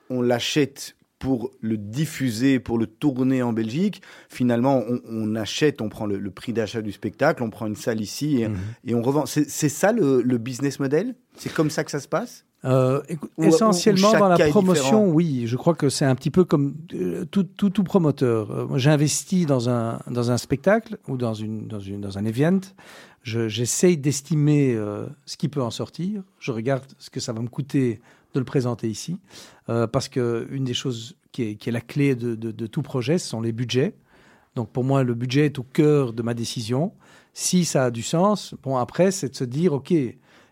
[0.10, 4.02] on l'achète pour le diffuser, pour le tourner en Belgique.
[4.28, 8.42] Finalement, on, achète, on prend le, prix d'achat du spectacle, on prend une salle ici
[8.42, 8.58] et, mhm.
[8.98, 9.26] on revend.
[9.26, 11.16] C'est ça le, business model?
[11.38, 12.46] C'est comme ça que ça se passe?
[12.66, 13.02] Euh,
[13.38, 15.48] essentiellement dans la promotion, oui.
[15.48, 18.52] Je crois que c'est un petit peu comme euh, tout, tout, tout, promoteur.
[18.52, 22.24] Euh, j'ai investi dans un, dans un spectacle ou dans, une, dans, une, dans un
[22.24, 22.62] event.
[23.24, 24.78] J'essaye d'estimer
[25.26, 26.24] ce qui peut en sortir.
[26.40, 28.02] Je regarde ce que ça va me coûter
[28.34, 29.18] de le présenter ici.
[29.66, 33.30] Parce qu'une des choses qui est, qui est la clé de, de, tout projet, ce
[33.30, 33.96] sont les budgets.
[34.56, 36.92] Donc pour moi, le budget est au cœur de ma décision.
[37.34, 39.94] Si ça a du sens, bon après, c'est de se dire, OK,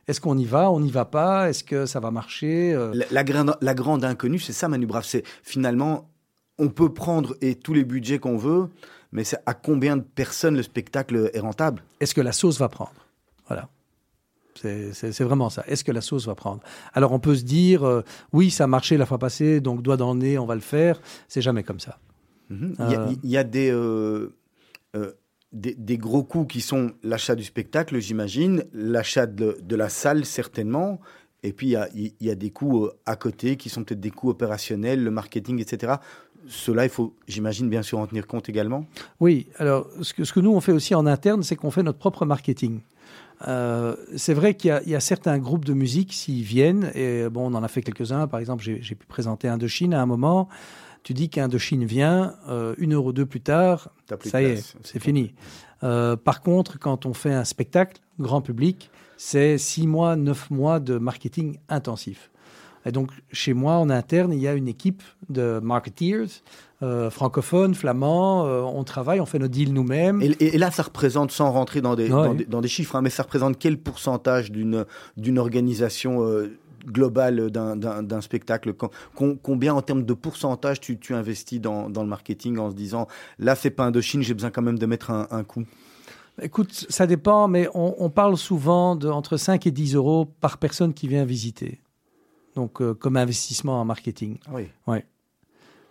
[0.07, 2.91] est-ce qu'on y va, on n'y va pas, est-ce que ça va marcher euh?
[2.93, 6.09] la, la, grande, la grande inconnue, c'est ça, Manu Brave, c'est finalement,
[6.57, 8.69] on peut prendre et tous les budgets qu'on veut,
[9.11, 11.83] mais c'est à combien de personnes le spectacle est rentable?
[11.99, 13.07] Est-ce que la sauce va prendre?
[13.47, 13.69] Voilà.
[14.55, 15.63] C'est vraiment ça.
[15.67, 16.61] Est-ce que la sauce va prendre?
[16.93, 19.97] Alors on peut se dire, euh, oui, ça a marché la fois passée, donc doigt
[19.97, 21.01] dans le nez, on va le faire.
[21.27, 21.97] C'est jamais comme ça.
[22.49, 22.75] Mhm.
[23.23, 24.29] Il y, a, euh,
[24.95, 25.11] euh,
[25.51, 30.99] des, gros coûts qui sont l'achat du spectacle, j'imagine, l'achat de, la salle, certainement.
[31.43, 35.03] Et puis il y, a, des coûts à côté qui sont peut-être des coûts opérationnels,
[35.03, 35.93] le marketing, etc.
[36.47, 38.85] Cela, il faut, j'imagine, bien sûr en tenir compte également.
[39.19, 41.83] Oui, alors ce que, ce que nous, on fait aussi en interne, c'est qu'on fait
[41.83, 42.81] notre propre marketing.
[43.47, 47.55] Euh, c'est vrai qu'il y, a certains groupes de musique, s'ils viennent, et bon, on
[47.55, 50.47] en a fait quelques-uns, par exemple, j'ai pu présenter Indochine à un moment,
[51.03, 53.89] tu dis qu'Indochine vient, euh, une heure ou deux plus tard,
[54.23, 55.33] ça y est, c'est fini.
[55.83, 60.79] Euh, par contre, quand on fait un spectacle, grand public, c'est six mois, neuf mois
[60.79, 62.31] de marketing intensif.
[62.85, 66.41] Et donc, chez moi, en interne, il y a une équipe de marketeers,
[66.81, 70.21] euh, francophones, flamands, euh, on travaille, on fait nos deals nous-mêmes.
[70.39, 73.59] Et, là, ça représente, sans rentrer dans des, dans, des chiffres, hein, mais ça représente
[73.59, 78.73] quel pourcentage d'une organisation euh, globale d'un spectacle
[79.13, 83.07] Combien en termes de pourcentage tu, tu investis dans, dans, le marketing en se disant,
[83.39, 85.63] là, c'est pas Indochine, j'ai besoin quand même de mettre un, un coup?
[86.41, 90.57] Écoute, ça dépend, mais on, on, parle souvent de entre 5 et 10 euros par
[90.57, 91.81] personne qui vient visiter
[92.55, 94.37] donc euh, comme investissement en marketing.
[94.51, 94.69] Oui.
[94.87, 95.05] Ouais.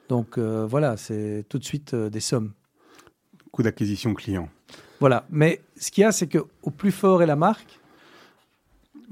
[0.09, 2.53] Donc euh, voilà, c'est tout de suite euh, des sommes.
[3.53, 4.49] Coût d'acquisition client.
[5.01, 7.81] Voilà, mais ce qu'il y a, c'est que au plus fort est la marque,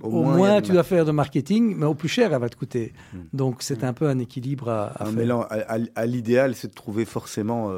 [0.02, 2.92] au, moins, tu dois faire de marketing, mais au plus cher, elle va te coûter.
[3.12, 3.18] Hmm.
[3.32, 5.46] Donc c'est un peu un équilibre à, à faire.
[5.94, 7.72] à, l'idéal, c'est de trouver forcément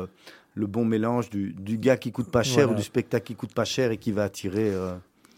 [0.55, 3.55] le bon mélange du, du, gars qui coûte pas cher ou du spectacle qui coûte
[3.55, 4.73] pas cher et qui va attirer.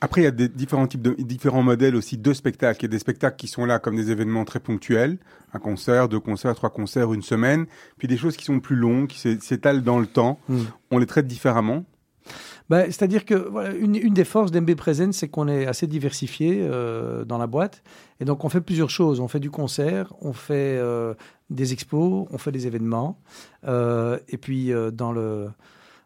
[0.05, 2.81] Après, il y a des différents types de différents modèles aussi de spectacles.
[2.81, 5.17] Il y a des spectacles qui sont là comme des événements très ponctuels,
[5.55, 7.67] un concert, deux concerts, trois concerts, une semaine.
[7.99, 10.41] Puis des choses qui sont plus longues, qui s'étalent dans le temps.
[10.49, 10.63] Hmm.
[10.91, 11.85] On les traite différemment.
[12.73, 16.61] Bah, C'est-à-dire que voilà, une, une, des forces d'MB Present, c'est qu'on est assez diversifié
[16.63, 17.83] euh, dans la boîte.
[18.19, 19.21] Et donc, on fait plusieurs choses.
[19.21, 21.13] On fait du concert, on fait euh,
[21.51, 23.19] des expos, on fait des événements.
[23.69, 25.51] Euh, et puis, dans le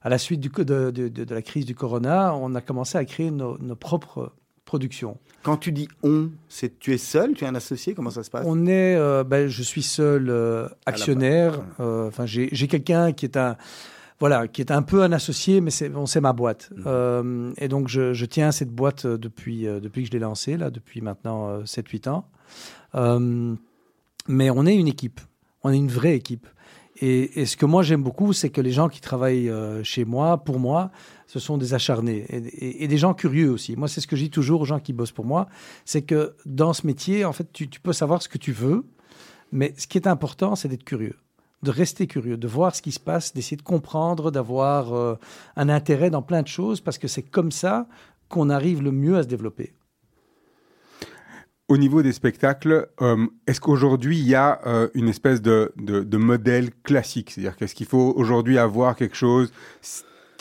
[0.03, 3.05] à la suite du, de, de, de, la crise du corona, on a commencé à
[3.05, 4.33] créer nos, propres
[4.65, 5.19] productions.
[5.45, 8.31] Quand tu dis on, c'est tu es seul, tu es un associé, comment ça se
[8.31, 8.45] passe?
[8.45, 11.63] On est, euh, ben, je suis seul euh, actionnaire.
[11.79, 13.57] Euh, enfin, j'ai quelqu'un qui est un,
[14.19, 16.71] voilà, qui est un peu un associé, mais c'est bon, c'est ma boîte.
[16.75, 17.53] Mmh.
[17.59, 21.01] et donc je, je, tiens cette boîte depuis depuis que je l'ai lancée là, depuis
[21.01, 22.29] maintenant 7-8 ans.
[24.29, 25.21] mais on est une équipe,
[25.63, 26.47] on est une vraie équipe.
[27.01, 30.39] Et, ce que moi j'aime beaucoup, c'est que les gens qui travaillent euh, chez moi,
[30.39, 30.91] pour moi,
[31.27, 33.77] ce sont des acharnés et, des gens curieux aussi.
[33.77, 35.49] Moi, c'est ce que je dis toujours aux gens qui bossent pour moi,
[35.85, 38.85] c'est que dans ce métier, en fait, tu, peux savoir ce que tu veux,
[39.53, 41.17] mais ce qui est important, c'est d'être curieux,
[41.63, 45.15] de rester curieux, de voir ce qui se passe, d'essayer de comprendre, d'avoir euh,
[45.57, 47.87] un intérêt dans plein de choses, parce que c'est comme ça
[48.29, 49.73] qu'on arrive le mieux à se développer.
[51.69, 56.17] Au niveau des spectacles, euh, est-ce qu'aujourd'hui il y a euh, une espèce de, de,
[56.17, 57.33] modèle classique?
[57.33, 59.53] C'est-à-dire qu'est-ce qu'il faut aujourd'hui avoir quelque chose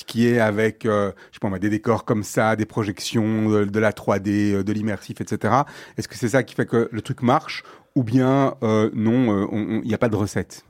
[0.05, 4.61] qui est avec, je sais pas, des décors comme ça, des projections, de, la 3D,
[4.61, 5.61] de l'immersif, etc.
[5.97, 7.63] Est-ce que c'est ça qui fait que le truc marche?
[7.95, 9.49] Ou bien non,
[9.81, 10.65] il n'y a pas de recette?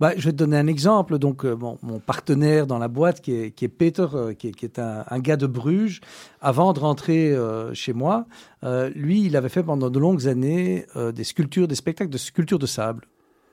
[0.00, 1.18] Bah, je vais te donner un exemple.
[1.18, 4.52] Donc, euh, mon partenaire dans la boîte, qui est, qui est Peter, euh, qui, est,
[4.52, 6.00] qui est un, un, gars de Bruges,
[6.40, 8.26] avant de rentrer euh, chez moi,
[8.94, 12.66] lui, il avait fait pendant de longues années des sculptures, des spectacles de sculptures de
[12.66, 13.06] sable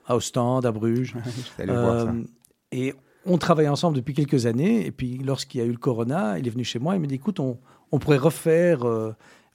[0.06, 1.14] à Ostende, à Bruges.
[2.72, 2.94] et
[3.26, 4.86] on travaillait ensemble depuis quelques années.
[4.86, 6.94] Et puis, lorsqu'il y a eu le corona, il est venu chez moi.
[6.94, 7.58] Il me dit Écoute, on,
[7.90, 8.84] on pourrait refaire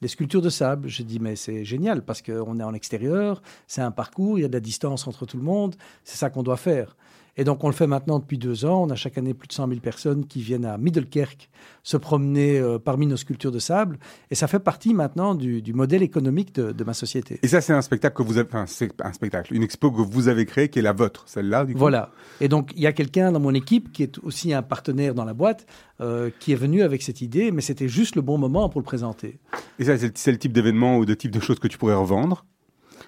[0.02, 0.88] les sculptures de sable.
[0.88, 4.46] J'ai dit, mais c'est génial parce qu'on est en extérieur, c'est un parcours, il y
[4.46, 6.96] a de la distance entre tout le monde, c'est ça qu'on doit faire.
[7.38, 8.84] Et donc, on le fait maintenant depuis deux ans.
[8.84, 11.50] On a chaque année plus de 100 000 personnes qui viennent à Middelkerk
[11.84, 14.00] se promener euh, parmi nos sculptures de sable.
[14.32, 17.40] Et ça fait partie maintenant du, modèle économique de, ma société.
[17.44, 20.02] Et ça, c'est un spectacle que vous avez, enfin, c'est un spectacle, une expo que
[20.02, 21.80] vous avez créée, qui est la vôtre, celle-là, du coup.
[21.80, 22.12] Voilà.
[22.40, 25.26] Et donc, il y a quelqu'un dans mon équipe qui est aussi un partenaire dans
[25.26, 25.66] la boîte,
[26.00, 28.86] euh, qui est venu avec cette idée, mais c'était juste le bon moment pour le
[28.86, 29.40] présenter.
[29.80, 32.46] Et ça, c'est le type d'événement ou de type de choses que tu pourrais revendre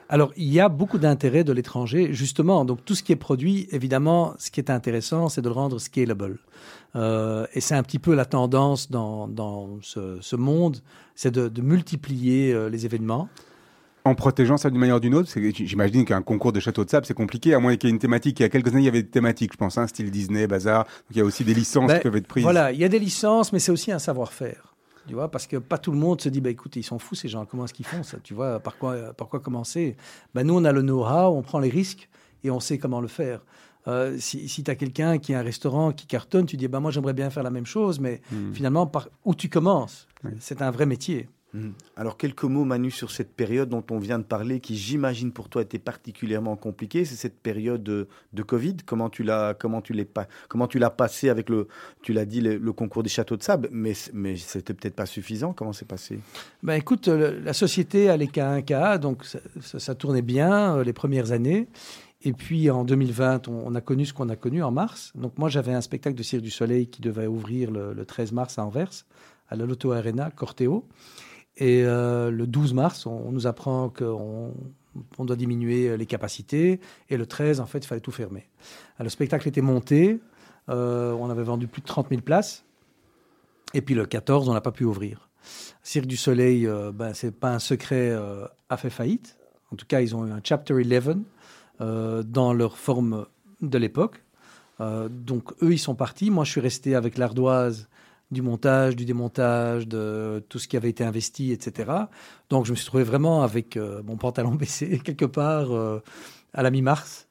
[0.10, 2.64] alors, il y a beaucoup d'intérêt de l'étranger, justement.
[2.64, 5.80] Donc, tout ce qui est produit, évidemment, ce qui est intéressant, c'est de le rendre
[5.80, 6.40] scalable.
[6.96, 9.28] Euh, et c'est un petit peu la tendance dans,
[9.82, 10.78] ce, monde,
[11.16, 13.28] c'est de, multiplier euh, les événements.
[14.06, 17.06] En protégeant ça d'une manière ou d'une autre, j'imagine qu'un concours de château de sable,
[17.06, 18.40] c'est compliqué, à moins qu'il y ait une thématique.
[18.40, 20.48] Il y a quelques années, il y avait des thématiques, je pense, hein, style Disney,
[20.48, 20.86] bazar.
[20.86, 22.44] Donc, il y a aussi des licences ben, qui peuvent être prises.
[22.44, 24.67] Voilà, il y a des licences, mais c'est aussi un savoir-faire.
[25.08, 27.16] Tu vois, parce que pas tout le monde se dit, bah, écoute, ils sont fous
[27.16, 29.96] ces gens, comment est-ce qu'ils font ça Tu vois, par quoi, par quoi commencer?
[30.34, 32.10] Bah, Nous, on a le know-how, on prend les risques
[32.44, 33.42] et on sait comment le faire.
[33.88, 36.80] Euh, si, si tu as quelqu'un qui a un restaurant qui cartonne, tu dis, bah,
[36.80, 38.52] moi, j'aimerais bien faire la même chose, mais hmm.
[38.54, 40.08] finalement, par où tu commences?
[40.40, 41.30] C'est un vrai métier.
[41.54, 41.74] Mhm.
[41.96, 45.48] Alors quelques mots Manu sur cette période dont on vient de parler, qui j'imagine pour
[45.48, 48.08] toi était particulièrement compliquée, c'est cette période de,
[48.44, 48.78] Covid.
[48.86, 49.94] Comment tu l'as comment tu
[50.80, 51.68] l'as passé avec le
[52.02, 55.54] tu l'as dit le, concours des châteaux de sable, mais mais c'était peut-être pas suffisant.
[55.54, 56.20] Comment c'est passé?
[56.64, 59.26] Ben écoute, la société allait qu'à un cas, donc
[59.62, 61.68] ça, tournait bien euh, les premières années.
[62.24, 65.14] Et puis en 2020, on, a connu ce qu'on a connu en mars.
[65.16, 68.32] Donc moi j'avais un spectacle de Cirque du Soleil qui devait ouvrir le, le 13
[68.32, 69.06] mars à Anvers,
[69.50, 70.88] à la Lotto Arena, Corteo.
[71.58, 74.54] Et euh, le 12 mars, on, nous apprend qu'on
[75.18, 76.80] on doit diminuer les capacités.
[77.10, 78.48] Et le 13, en fait, il fallait tout fermer.
[79.00, 80.20] le spectacle était monté.
[80.70, 82.64] Euh, on avait vendu plus de 30 000 places.
[83.74, 85.30] Et puis le 14, on n'a pas pu ouvrir.
[85.82, 88.16] Cirque du Soleil, euh, ben, c'est pas un secret,
[88.70, 89.38] a fait faillite.
[89.72, 91.18] En tout cas, ils ont eu un Chapter 11
[92.26, 93.26] dans leur forme
[93.62, 94.24] de l'époque.
[94.80, 96.30] donc eux, ils sont partis.
[96.30, 97.90] Moi, je suis resté avec l'ardoise
[98.32, 101.92] du montage, du démontage, de tout ce qui avait été investi, etc.
[102.50, 106.02] Donc je me suis trouvé vraiment avec euh, mon pantalon baissé quelque part euh,
[106.54, 107.28] à la mi-mars,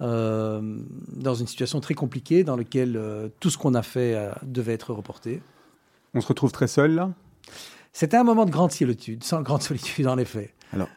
[0.00, 0.60] euh,
[1.08, 5.42] dans une situation très compliquée dans laquelle tout ce qu'on a fait devait être reporté.
[6.14, 7.10] On se retrouve très seul là?
[7.92, 10.54] C'était un moment de grande solitude, sans grande solitude en effet.
[10.72, 10.88] Alors,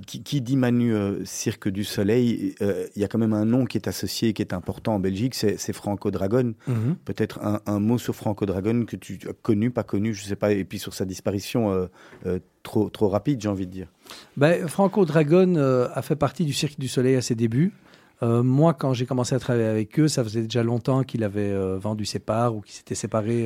[0.00, 3.66] qui, dit Manu euh, Cirque du Soleil, euh, il y a quand même un nom
[3.66, 6.54] qui est associé, qui est important en Belgique, c'est Franco Dragon.
[6.66, 6.96] Mhm.
[7.04, 10.52] Peut-être un, mot sur Franco Dragon que tu as connu, pas connu, je sais pas,
[10.52, 11.88] et puis sur sa disparition
[12.26, 13.88] euh, trop, trop rapide, j'ai envie de dire.
[14.36, 17.72] Ben, Franco Dragon a fait partie du Cirque du Soleil à ses débuts.
[18.22, 22.04] moi, quand j'ai commencé à travailler avec eux, ça faisait déjà longtemps qu'il avait vendu
[22.04, 23.44] ses parts ou qu'il s'était séparé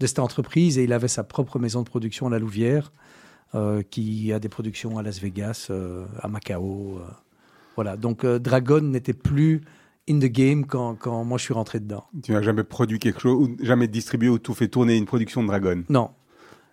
[0.00, 2.92] de cette entreprise et il avait sa propre maison de production à la Louvière.
[3.56, 6.98] Euh, qui a des productions à Las Vegas, euh, à Macao.
[6.98, 7.10] Euh.
[7.74, 7.96] voilà.
[7.96, 9.62] Donc Dragon n'était plus
[10.08, 12.04] in the game quand, quand, moi je suis rentré dedans.
[12.22, 15.42] Tu n'as jamais produit quelque chose, ou jamais distribué ou tout fait tourner une production
[15.42, 15.82] de Dragon?
[15.88, 16.10] Non,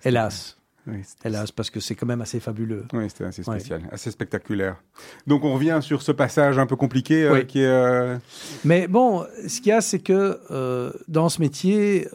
[0.04, 0.57] hélas.
[0.88, 2.86] Oui, Hélas, parce que c'est quand même assez fabuleux.
[2.94, 4.82] Oui, c'était assez spécial, assez spectaculaire.
[5.26, 7.66] Donc on revient sur ce passage un peu compliqué euh, qui est.
[7.66, 8.18] Euh,
[8.64, 12.08] Mais bon, ce qu'il y a, c'est que euh, dans ce métier,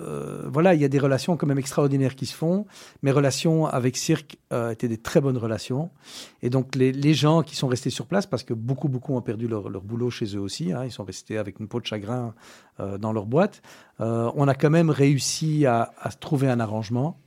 [0.47, 2.67] voilà, il y a des relations quand même extraordinaires qui se font.
[3.03, 4.39] Mes relations avec Cirque
[4.71, 5.91] étaient des très bonnes relations.
[6.43, 9.21] Et donc les, les, gens qui sont restés sur place, parce que beaucoup, beaucoup ont
[9.21, 11.87] perdu leur, leur boulot chez eux aussi, hein, ils sont restés avec une peau de
[11.87, 12.35] chagrin
[12.99, 13.63] dans leur boîte,
[13.99, 17.19] on a quand même réussi à, à trouver un arrangement.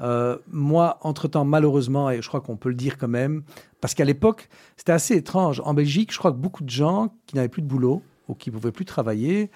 [0.00, 3.42] Euh, moi, entre-temps, malheureusement, et je crois qu'on peut le dire quand même,
[3.80, 5.60] parce qu'à l'époque, c'était assez étrange.
[5.64, 8.50] En Belgique, je crois que beaucoup de gens qui n'avaient plus de boulot ou qui
[8.50, 9.50] ne pouvaient plus travailler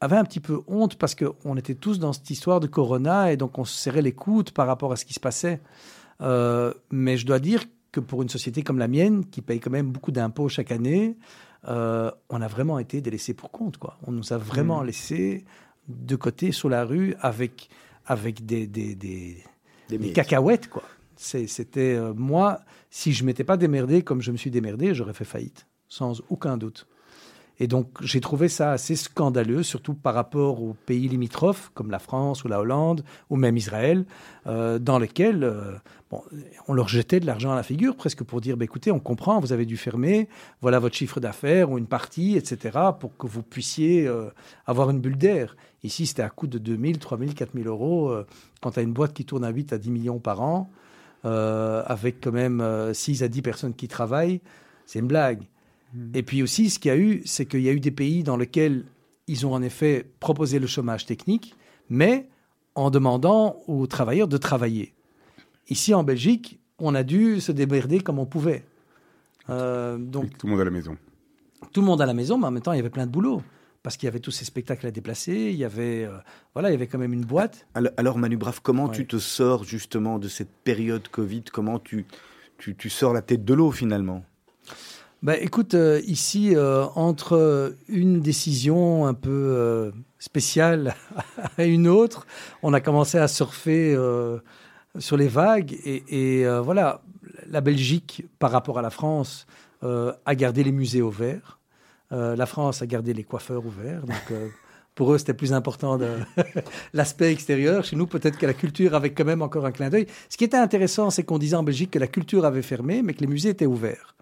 [0.00, 3.36] avaient un petit peu honte parce qu'on était tous dans cette histoire de Corona et
[3.36, 5.60] donc on se serrait les coudes par rapport à ce qui se passait.
[6.22, 9.70] Euh, mais je dois dire que pour une société comme la mienne, qui paye quand
[9.70, 11.16] même beaucoup d'impôts chaque année,
[11.68, 13.76] euh, on a vraiment été délaissés pour compte.
[13.76, 13.98] Quoi.
[14.06, 14.86] On nous a vraiment mmh.
[14.86, 15.44] laissés
[15.88, 17.68] de côté sur la rue avec
[18.10, 19.36] avec des, des, des,
[19.88, 20.82] des cacahuètes, quoi.
[21.16, 25.24] C'était euh, moi, si je m'étais pas démerdé comme je me suis démerdé, j'aurais fait
[25.24, 26.88] faillite, sans aucun doute.
[27.62, 31.98] Et donc, j'ai trouvé ça assez scandaleux, surtout par rapport aux pays limitrophes, comme la
[31.98, 34.06] France ou la Hollande, ou même Israël,
[34.46, 35.74] euh, dans lesquels euh,
[36.68, 39.40] on leur jetait de l'argent à la figure, presque pour dire, bah, écoutez, on comprend,
[39.40, 40.26] vous avez dû fermer,
[40.62, 44.30] voilà votre chiffre d'affaires ou une partie, etc., pour que vous puissiez euh,
[44.64, 45.54] avoir une bulle d'air.
[45.84, 48.14] Ici, c'était à coût de 2 000, 3 000, 4 000 euros.
[48.62, 50.70] quand tu as une boîte qui tourne à 8 à 10 millions par an,
[51.24, 54.42] avec quand même 6 à 10 personnes qui travaillent,
[54.84, 55.42] c'est une blague.
[55.94, 56.12] Hmm.
[56.14, 58.22] Et puis aussi, ce qu'il y a eu, c'est qu'il y a eu des pays
[58.22, 58.84] dans lesquels
[59.26, 61.54] ils ont en effet proposé le chômage technique,
[61.88, 62.28] mais
[62.74, 64.94] en demandant aux travailleurs de travailler.
[65.68, 68.64] Ici, en Belgique, on a dû se démerder comme on pouvait.
[69.48, 70.96] Euh, donc, tout le monde à la maison.
[71.72, 73.12] Tout le monde à la maison, mais en même temps, il y avait plein de
[73.12, 73.42] boulot.
[73.82, 76.18] parce qu'il y avait tous ces spectacles à déplacer, il y avait, euh,
[76.52, 77.66] voilà, il y avait quand même une boîte.
[77.96, 81.44] Alors, Manu Brave, comment tu te sors justement de cette période Covid?
[81.52, 82.04] Comment tu,
[82.58, 84.22] tu, sors la tête de l'eau finalement?
[85.22, 90.94] Ben, écoute, euh, ici, euh, entre une décision un peu spéciale
[91.58, 92.26] à une autre,
[92.62, 93.96] on a commencé à surfer
[94.98, 95.76] sur les vagues.
[95.84, 97.02] Et, voilà,
[97.48, 99.46] la Belgique, par rapport à la France,
[99.82, 101.60] a gardé les musées ouverts.
[102.12, 104.02] Euh, la France a gardé les coiffeurs ouverts.
[104.30, 104.48] Euh,
[104.94, 106.08] pour eux, c'était plus important de
[106.92, 107.84] l'aspect extérieur.
[107.84, 110.06] Chez nous, peut-être que la culture avait quand même encore un clin d'œil.
[110.28, 113.14] Ce qui était intéressant, c'est qu'on disait en Belgique que la culture avait fermé, mais
[113.14, 114.16] que les musées étaient ouverts.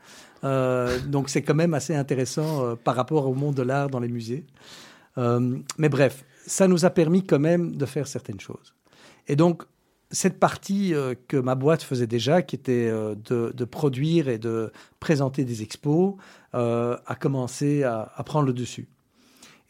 [0.45, 4.09] Euh, donc, c'est quand même assez intéressant par rapport au monde de l'art dans les
[4.09, 4.45] musées.
[5.17, 8.75] mais bref, ça nous a permis quand même de faire certaines choses.
[9.27, 9.65] Et donc,
[10.11, 10.95] cette partie
[11.27, 16.15] que ma boîte faisait déjà, qui était de, produire et de présenter des expos,
[16.55, 18.89] euh, a commencé à, prendre le dessus.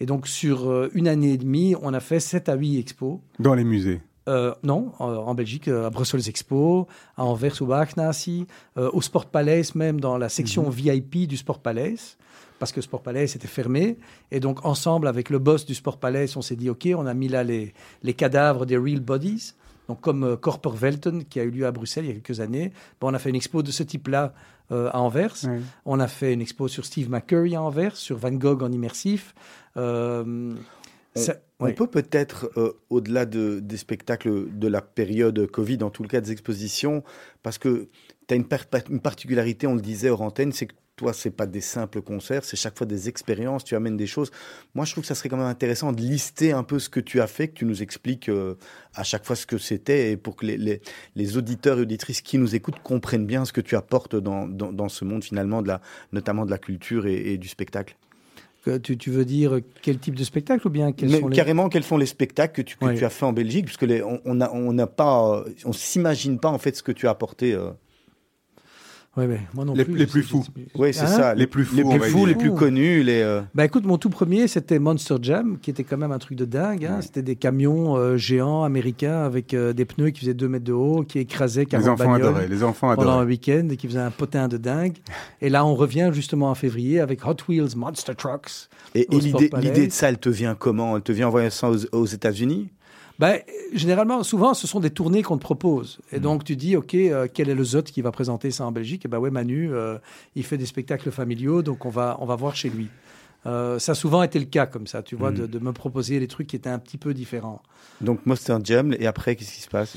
[0.01, 3.19] Et donc, sur euh, une année et demie, on a fait 7 à 8 expos.
[3.39, 6.87] Dans les musées euh, non, en, Belgique, à Brussels Expo,
[7.17, 8.47] à Anvers ou Bachnassi,
[8.77, 10.71] au Sport Palace, même dans la section mhm.
[10.71, 12.19] VIP du Sport Palace,
[12.59, 13.97] parce que Sport Palace était fermé.
[14.31, 17.15] Et donc, ensemble, avec le boss du Sport Palace, on s'est dit, OK, on a
[17.15, 17.73] mis là les,
[18.03, 19.55] les cadavres des real bodies.
[19.89, 22.73] Donc, comme Corper Velton, qui a eu lieu à Bruxelles il y a quelques années,
[23.01, 24.35] bon, on a fait une expo de ce type-là
[24.71, 25.35] euh, à Anvers.
[25.87, 29.35] On a fait une expo sur Steve McCurry à Anvers, sur Van Gogh en immersif.
[29.79, 30.55] Euh,
[31.61, 36.09] on, peut peut-être, euh, au-delà de, des spectacles de la période Covid, en tout le
[36.09, 37.03] cas des expositions,
[37.43, 37.89] parce que
[38.29, 38.47] tu as une,
[38.91, 42.45] une, particularité, on le disait hors antenne, c'est que toi, c'est pas des simples concerts,
[42.45, 44.31] c'est chaque fois des expériences, tu amènes des choses.
[44.75, 47.01] Moi, je trouve que ça serait quand même intéressant de lister un peu ce que
[47.01, 48.57] tu as fait, que tu nous expliques euh,
[48.95, 50.83] à chaque fois ce que c'était, et pour que les,
[51.15, 54.89] les, auditeurs et auditrices qui nous écoutent comprennent bien ce que tu apportes dans, dans,
[54.89, 55.81] ce monde finalement, de la,
[56.13, 57.97] notamment de la culture et, du spectacle.
[58.77, 61.37] Tu, tu, veux dire quel type de spectacle ou bien quels sont les...
[61.37, 64.03] Carrément, quels sont les spectacles que tu, que tu as fait en Belgique Puisque les,
[64.03, 67.55] on n'a on pas, on s'imagine pas en fait ce que tu as apporté.
[67.55, 67.71] Euh,
[69.55, 69.97] moi non les, plus.
[69.97, 70.45] Les plus fous.
[70.75, 71.35] Oui, c'est hein ça.
[71.35, 71.77] Les plus fous.
[71.77, 73.03] Les plus fous, les plus connus.
[73.03, 76.19] Les, euh, Bah écoute, mon tout premier, c'était Monster Jam, qui était quand même un
[76.19, 76.85] truc de dingue.
[76.85, 77.01] Hein.
[77.01, 80.73] C'était des camions euh, géants américains avec euh, des pneus qui faisaient 2 mètres de
[80.73, 83.07] haut, qui écrasaient 40 les enfants adoraient, Les enfants adoraient.
[83.07, 84.97] Pendant un week-end et qui faisaient un potin de dingue.
[85.41, 88.69] et là, on revient justement en février avec Hot Wheels Monster Trucks.
[88.95, 90.97] Et, l'idée de ça, elle te vient comment?
[90.97, 92.69] Elle te vient en voyant ça aux, aux États-Unis?
[93.19, 93.41] Ben,
[93.73, 95.99] Généralement, souvent, ce sont des tournées qu'on te propose.
[96.13, 96.23] Et mm.
[96.23, 99.05] donc, tu dis, OK, euh, quel est le ZOT qui va présenter ça en Belgique?
[99.05, 99.99] Et ben ouais, Manu, euh,
[100.35, 102.89] il fait des spectacles familiaux, donc on va, on va voir chez lui.
[103.47, 105.47] Euh, ça a souvent été le cas comme ça, tu vois, mm.
[105.47, 107.63] de, me proposer des trucs qui étaient un petit peu différents.
[108.01, 109.97] Donc Monster Jam, et après, qu'est-ce qui se passe?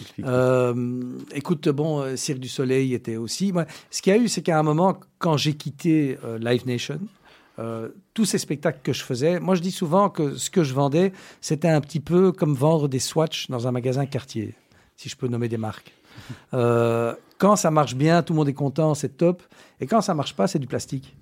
[1.33, 3.53] Écoute, bon, Cirque du Soleil était aussi...
[3.89, 6.99] ce qu'il y a eu, c'est qu'à un moment, quand j'ai quitté Live Nation,
[7.59, 10.73] euh, tous ces spectacles que je faisais, moi je dis souvent que ce que je
[10.73, 14.55] vendais, c'était un petit peu comme vendre des swatchs dans un magasin quartier,
[14.95, 15.93] si je peux nommer des marques.
[16.53, 19.41] Euh, quand ça marche bien, tout le monde est content, c'est top.
[19.79, 21.15] Et quand ça marche pas, c'est du plastique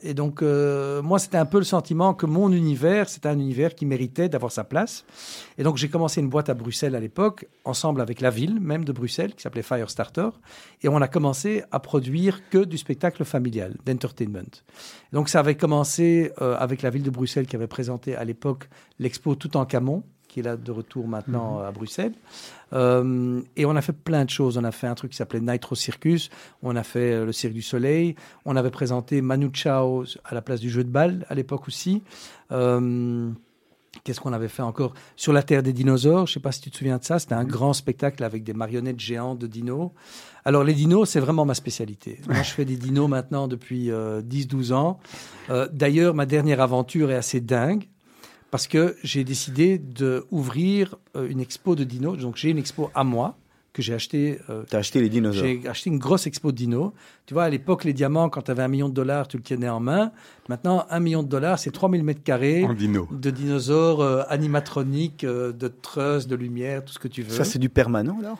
[0.00, 3.74] et donc, euh, moi, c'était un peu le sentiment que mon univers, c'était un univers
[3.74, 5.04] qui méritait d'avoir sa place.
[5.58, 8.84] Et donc, j'ai commencé une boîte à Bruxelles à l'époque, ensemble avec la ville même
[8.84, 10.30] de Bruxelles, qui s'appelait Firestarter.
[10.82, 14.62] Et on a commencé à produire que du spectacle familial, d'entertainment.
[15.12, 18.68] Donc, ça avait commencé euh, avec la ville de Bruxelles qui avait présenté à l'époque
[18.98, 21.64] l'expo Tout en Camon, qui est là de retour maintenant mhm.
[21.64, 22.14] à Bruxelles.
[22.72, 24.56] Euh, et on a fait plein de choses.
[24.56, 26.30] On a fait un truc qui s'appelait Nitro Circus.
[26.62, 28.14] On a fait euh, le Cirque du Soleil.
[28.44, 32.02] On avait présenté Manu Chao à la place du jeu de balle à l'époque aussi.
[32.52, 33.30] Euh,
[34.04, 34.94] qu'est-ce qu'on avait fait encore?
[35.16, 37.18] Sur la Terre des dinosaures, je ne sais pas si tu te souviens de ça,
[37.18, 39.90] c'était un grand spectacle avec des marionnettes géantes de dinos.
[40.44, 42.20] Alors les dinos, c'est vraiment ma spécialité.
[42.28, 45.00] Moi, je fais des dinos maintenant depuis 10-12 ans.
[45.72, 47.88] D'ailleurs, ma dernière aventure est assez dingue
[48.50, 52.18] parce que j'ai décidé d'ouvrir euh, une expo de dinos.
[52.18, 53.36] Donc j'ai une expo à moi
[53.72, 54.40] que j'ai acheté.
[54.50, 56.92] Euh, tu as acheté les dinosaures J'ai acheté une grosse expo de dinos.
[57.26, 59.42] Tu vois, à l'époque, les diamants, quand tu avais un million de dollars, tu le
[59.44, 60.10] tenais en main.
[60.48, 66.26] Maintenant, un million de dollars, c'est 3000 mètres carrés de dinosaures euh, animatroniques, de trusses,
[66.26, 67.34] de lumière, tout ce que tu veux.
[67.34, 68.38] Ça, c'est du permanent alors?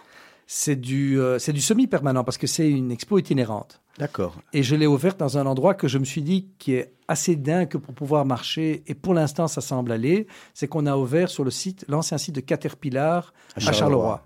[0.53, 3.80] C'est du, c'est du semi-permanent parce que c'est une expo itinérante.
[3.99, 4.37] D'accord.
[4.53, 7.37] Et je l'ai ouverte dans un endroit que je me suis dit qui est assez
[7.37, 8.83] dingue pour pouvoir marcher.
[8.87, 10.27] Et pour l'instant, ça semble aller.
[10.55, 14.25] C'est qu'on a ouvert sur le site, l'ancien site de Caterpillar à Charleroi,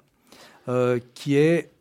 [0.68, 1.72] euh, qui est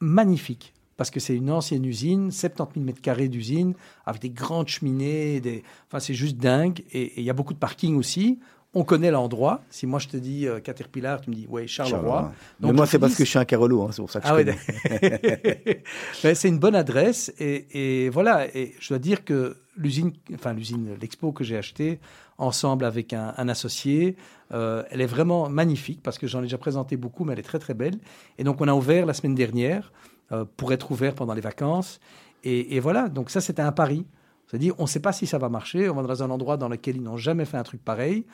[0.00, 0.74] magnifique.
[0.96, 3.74] Parce que c'est une ancienne usine, 70 000 mètres carrés d'usine,
[4.04, 5.40] avec des grandes cheminées.
[5.40, 5.64] Des...
[5.88, 6.84] Enfin, c'est juste dingue.
[6.92, 8.38] Et il y a beaucoup de parking aussi.
[8.72, 9.62] On connaît l'endroit.
[9.70, 12.32] Si moi je te dis euh, Caterpillar, tu me dis ouais Charleroi.
[12.60, 14.32] Donc moi c'est parce que je suis un Carolo, hein, c'est pour ça que je
[14.32, 15.82] ah connais.
[16.22, 18.46] Ben, c'est une bonne adresse et, voilà.
[18.56, 21.98] Et je dois dire que l'usine, enfin l'usine, l'expo que j'ai acheté
[22.38, 24.16] ensemble avec un, associé,
[24.52, 27.42] euh, elle est vraiment magnifique parce que j'en ai déjà présenté beaucoup, mais elle est
[27.42, 27.98] très très belle.
[28.38, 29.92] Et donc on a ouvert la semaine dernière
[30.30, 31.98] euh, pour être ouvert pendant les vacances.
[32.44, 33.08] Et, et voilà.
[33.08, 34.06] Donc ça c'était un pari.
[34.46, 35.88] C'est-à-dire, on ne sait pas si ça va marcher.
[35.88, 38.24] On va dans un endroit dans lequel ils n'ont jamais fait un truc pareil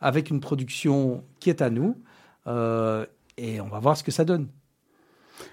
[0.00, 1.96] avec une production qui est à nous,
[2.46, 4.48] euh, et on va voir ce que ça donne.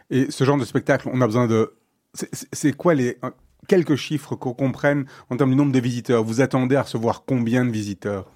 [0.09, 1.73] Et ce genre de spectacle, on a besoin de...
[2.13, 3.17] C'est quoi les
[3.67, 6.23] quelques chiffres qu'on comprenne en termes du nombre de visiteurs?
[6.23, 8.29] Vous attendez à recevoir combien de visiteurs?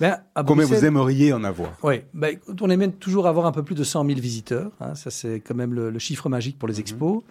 [0.00, 1.70] Ben, Combien vous aimeriez en avoir?
[1.82, 4.72] Oui, ben, on aime toujours avoir un peu plus de 100 000 visiteurs.
[4.80, 4.94] Hein.
[4.94, 6.80] ça, c'est quand même le, chiffre magique pour les mhm.
[6.80, 7.22] expos.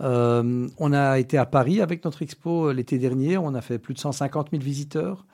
[0.00, 3.36] Euh, on a été à Paris avec notre expo euh, l'été dernier.
[3.36, 5.26] On a fait plus de 150 000 visiteurs.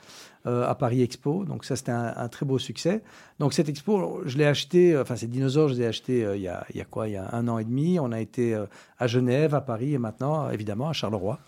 [0.46, 1.44] Euh, à Paris Expo.
[1.44, 3.02] Donc ça, c'était un, très beau succès.
[3.40, 6.36] Donc cette expo, je l'ai acheté, euh, enfin ces dinosaures, je les ai achetés euh,
[6.36, 7.08] il, y a, il y a quoi?
[7.08, 7.98] Il y a un an et demi.
[7.98, 8.56] On a été
[8.98, 11.40] à Genève, à Paris et maintenant, évidemment, à Charleroi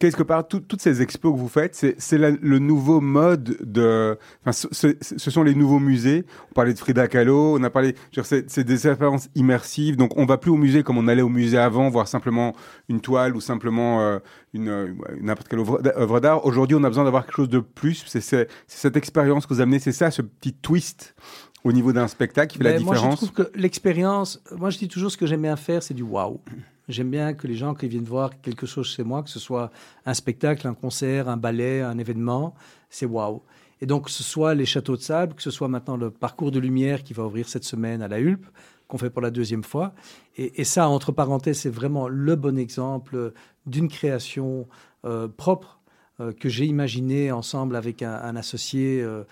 [0.00, 4.18] quelque part, toutes ces expos que vous faites, c'est le nouveau mode de.
[4.42, 6.24] Enfin, ce, sont les nouveaux musées.
[6.50, 7.94] On parlait de Frida Kahlo, on a parlé.
[8.24, 9.96] C'est des expériences immersives.
[9.96, 12.54] Donc, on va plus au musée comme on allait au musée avant, voir simplement
[12.88, 14.18] une toile ou simplement
[14.52, 16.44] une n'importe quelle œuvre, d'art.
[16.44, 18.04] Aujourd'hui, on a besoin d'avoir quelque chose de plus.
[18.06, 19.78] C'est cette expérience que vous amenez.
[19.78, 21.14] C'est ça, ce petit twist
[21.62, 23.02] au niveau d'un spectacle qui fait la différence.
[23.02, 24.42] Moi, je trouve que l'expérience.
[24.56, 26.40] Moi, je dis toujours ce que j'aime bien faire, c'est du waouh.
[26.88, 29.70] J'aime bien que les gens qui viennent voir quelque chose chez moi, que ce soit
[30.04, 32.54] un spectacle, un concert, un ballet, un événement,
[32.88, 33.42] c'est waouh.
[33.80, 36.50] Et donc, que ce soit les châteaux de sable, que ce soit maintenant le parcours
[36.50, 38.44] de lumière qui va ouvrir cette semaine à la Hulpe,
[38.90, 39.94] qu'on fait pour la deuxième fois.
[40.36, 43.32] Et, ça, entre parenthèses, c'est vraiment le bon exemple
[43.66, 44.66] d'une création
[45.04, 45.80] euh, propre
[46.20, 49.24] euh, que j'ai imaginé ensemble avec un, associé euh,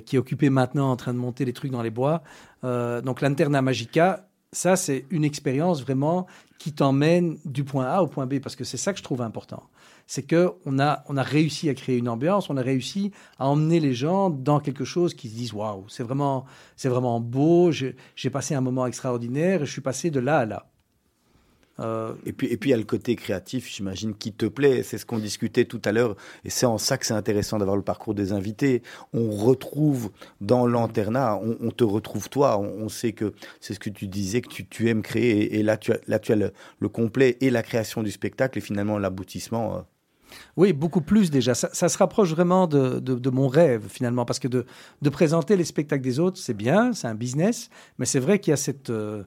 [0.00, 2.22] qui est occupé maintenant en train de monter les trucs dans les bois.
[2.62, 6.26] donc, l'Anterna Magica, ça, c'est une expérience vraiment
[6.58, 9.20] qui t'emmène du point A au point B, parce que c'est ça que je trouve
[9.20, 9.64] important.
[10.06, 13.80] C'est qu'on a, on a réussi à créer une ambiance, on a réussi à emmener
[13.80, 16.44] les gens dans quelque chose qui se disent waouh, c'est vraiment,
[16.76, 20.46] c'est vraiment beau, j'ai passé un moment extraordinaire et je suis passé de là à
[20.46, 20.66] là.
[21.80, 24.82] Euh, et puis, et puis il y a le côté créatif, j'imagine, qui te plaît.
[24.82, 27.76] C'est ce qu'on discutait tout à l'heure, et c'est en ça que c'est intéressant d'avoir
[27.76, 28.82] le parcours des invités.
[29.12, 32.58] On retrouve dans l'anternat, on, te retrouve toi.
[32.58, 35.92] On, sait que c'est ce que tu disais, que tu, aimes créer, et, là tu
[35.92, 39.84] as, le, complet et la création du spectacle, et finalement l'aboutissement.
[40.56, 41.54] Oui, beaucoup plus déjà.
[41.54, 44.66] Ça, se rapproche vraiment de, de, mon rêve finalement, parce que de,
[45.02, 48.50] de présenter les spectacles des autres, c'est bien, c'est un business, mais c'est vrai qu'il
[48.50, 48.90] y a cette...
[48.90, 49.24] Euh,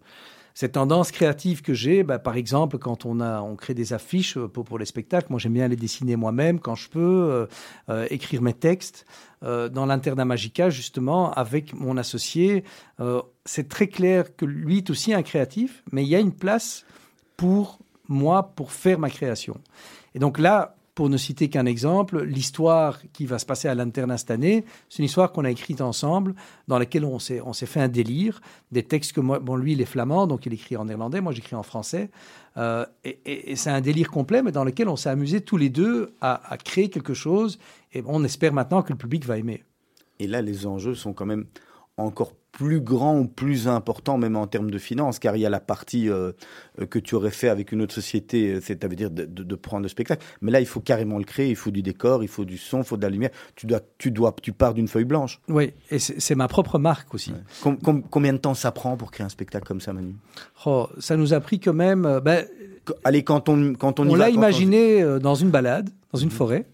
[0.59, 4.37] cette tendance créative que j'ai, bah, par exemple, quand on, a, on crée des affiches
[4.37, 7.47] euh, pour, les spectacles, moi j'aime bien les dessiner moi-même quand je peux,
[7.89, 9.05] euh, écrire mes textes.
[9.43, 12.63] dans l'Internat Magica, justement, avec mon associé,
[13.45, 16.85] c'est très clair que lui est aussi un créatif, mais il y a une place
[17.35, 17.77] pour
[18.07, 19.59] moi pour faire ma création.
[20.15, 24.17] Et donc là, pour ne citer qu'un exemple, l'histoire qui va se passer à l'internat
[24.17, 26.33] cette année, c'est une histoire qu'on a écrite ensemble,
[26.67, 28.41] dans laquelle on s'est, fait un délire,
[28.71, 31.33] des textes que moi, bon, lui, il est flamand, donc il écrit en néerlandais, moi
[31.33, 32.09] j'écris en français,
[32.57, 36.15] euh, et, c'est un délire complet, mais dans lequel on s'est amusé tous les deux
[36.19, 37.59] à, à créer quelque chose,
[37.93, 39.63] et on espère maintenant que le public va aimer.
[40.17, 41.45] Et là, les enjeux sont quand même
[41.97, 45.49] encore plus grand ou plus important, même en termes de finances, car il y a
[45.49, 46.31] la partie euh,
[46.89, 50.25] que tu aurais fait avec une autre société, euh, c'est-à-dire de, de, prendre le spectacle.
[50.41, 52.79] Mais là, il faut carrément le créer, il faut du décor, il faut du son,
[52.79, 53.29] il faut de la lumière.
[53.55, 55.39] Tu dois, tu dois, tu pars d'une feuille blanche.
[55.49, 57.31] Oui, et c'est ma propre marque aussi.
[58.09, 60.15] combien de temps ça prend pour créer un spectacle comme ça, Manu?
[60.65, 62.07] Oh, Ça nous a pris quand même.
[62.07, 62.43] Euh, ben,
[63.03, 66.35] Allez, quand on, quand on, on l'a imaginé dans une balade, dans une mhm.
[66.35, 66.65] forêt.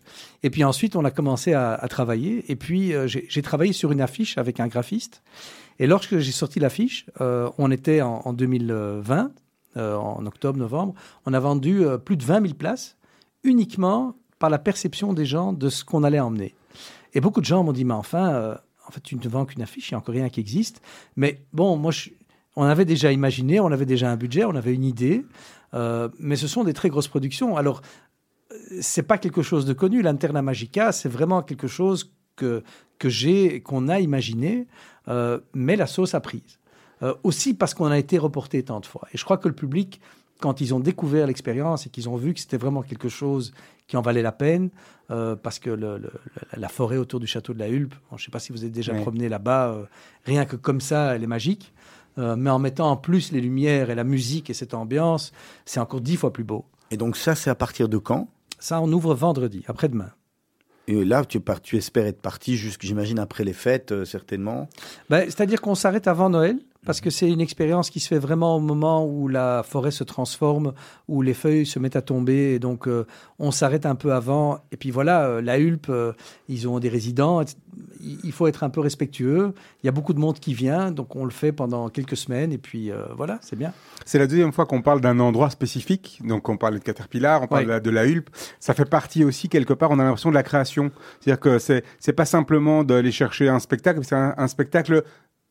[0.43, 2.45] Et puis ensuite, on a commencé à, à travailler.
[2.47, 5.23] Et puis, j'ai travaillé sur une affiche avec un graphiste.
[5.79, 9.31] Et lorsque j'ai sorti l'affiche, euh, on était en, 2020,
[9.77, 10.93] euh, en octobre, novembre,
[11.25, 12.97] on a vendu euh, plus de 20 000 places
[13.43, 16.55] uniquement par la perception des gens de ce qu'on allait emmener.
[17.13, 18.57] Et beaucoup de gens m'ont dit, mais enfin,
[18.87, 20.81] en fait, tu ne vends qu'une affiche, il n'y a encore rien qui existe.
[21.15, 21.91] Mais bon, moi,
[22.55, 25.23] on avait déjà imaginé, on avait déjà un budget, on avait une idée,
[26.19, 27.55] mais ce sont des très grosses productions.
[27.55, 27.81] Alors,
[28.81, 30.01] c'est pas quelque chose de connu.
[30.01, 32.63] L'Interna Magica, c'est vraiment quelque chose que,
[32.97, 34.67] que j'ai, qu'on a imaginé.
[35.07, 36.59] Euh, mais la sauce a prise.
[37.01, 39.07] Euh, aussi parce qu'on a été reporté tant de fois.
[39.13, 39.99] Et je crois que le public,
[40.39, 43.53] quand ils ont découvert l'expérience et qu'ils ont vu que c'était vraiment quelque chose
[43.87, 44.69] qui en valait la peine,
[45.11, 45.69] euh, parce que
[46.55, 48.71] la forêt autour du château de la Hulpe, je ne sais pas si vous êtes
[48.71, 49.77] déjà promené là-bas,
[50.23, 51.73] rien que comme ça, elle est magique.
[52.17, 55.33] mais en mettant en plus les lumières et la musique et cette ambiance,
[55.65, 56.65] c'est encore dix fois plus beau.
[56.91, 58.29] Et donc ça, c'est à partir de quand?
[58.59, 60.11] Ça, on ouvre vendredi, après-demain.
[60.87, 64.67] Et là, tu, espères être parti, j'imagine, après les fêtes, certainement.
[65.09, 68.57] Ben, C'est-à-dire qu'on s'arrête avant Noël parce que c'est une expérience qui se fait vraiment
[68.57, 70.73] au moment où la forêt se transforme,
[71.07, 73.05] où les feuilles se mettent à tomber, et donc euh,
[73.39, 74.59] on s'arrête un peu avant.
[74.71, 76.13] Et puis voilà, euh, la Hulpe, euh,
[76.49, 77.41] ils ont des résidents,
[78.01, 79.53] il faut être un peu respectueux.
[79.81, 82.51] Il y a beaucoup de monde qui vient, donc on le fait pendant quelques semaines,
[82.51, 83.73] et puis voilà, c'est bien.
[84.05, 87.47] C'est la deuxième fois qu'on parle d'un endroit spécifique, donc on parle de Caterpillar, on
[87.47, 88.29] parle de, la, Hulpe.
[88.59, 91.83] Ça fait partie aussi quelque part, on a l'impression de la création, c'est-à-dire que c'est
[91.99, 95.03] c'est pas simplement d'aller chercher un spectacle, c'est un spectacle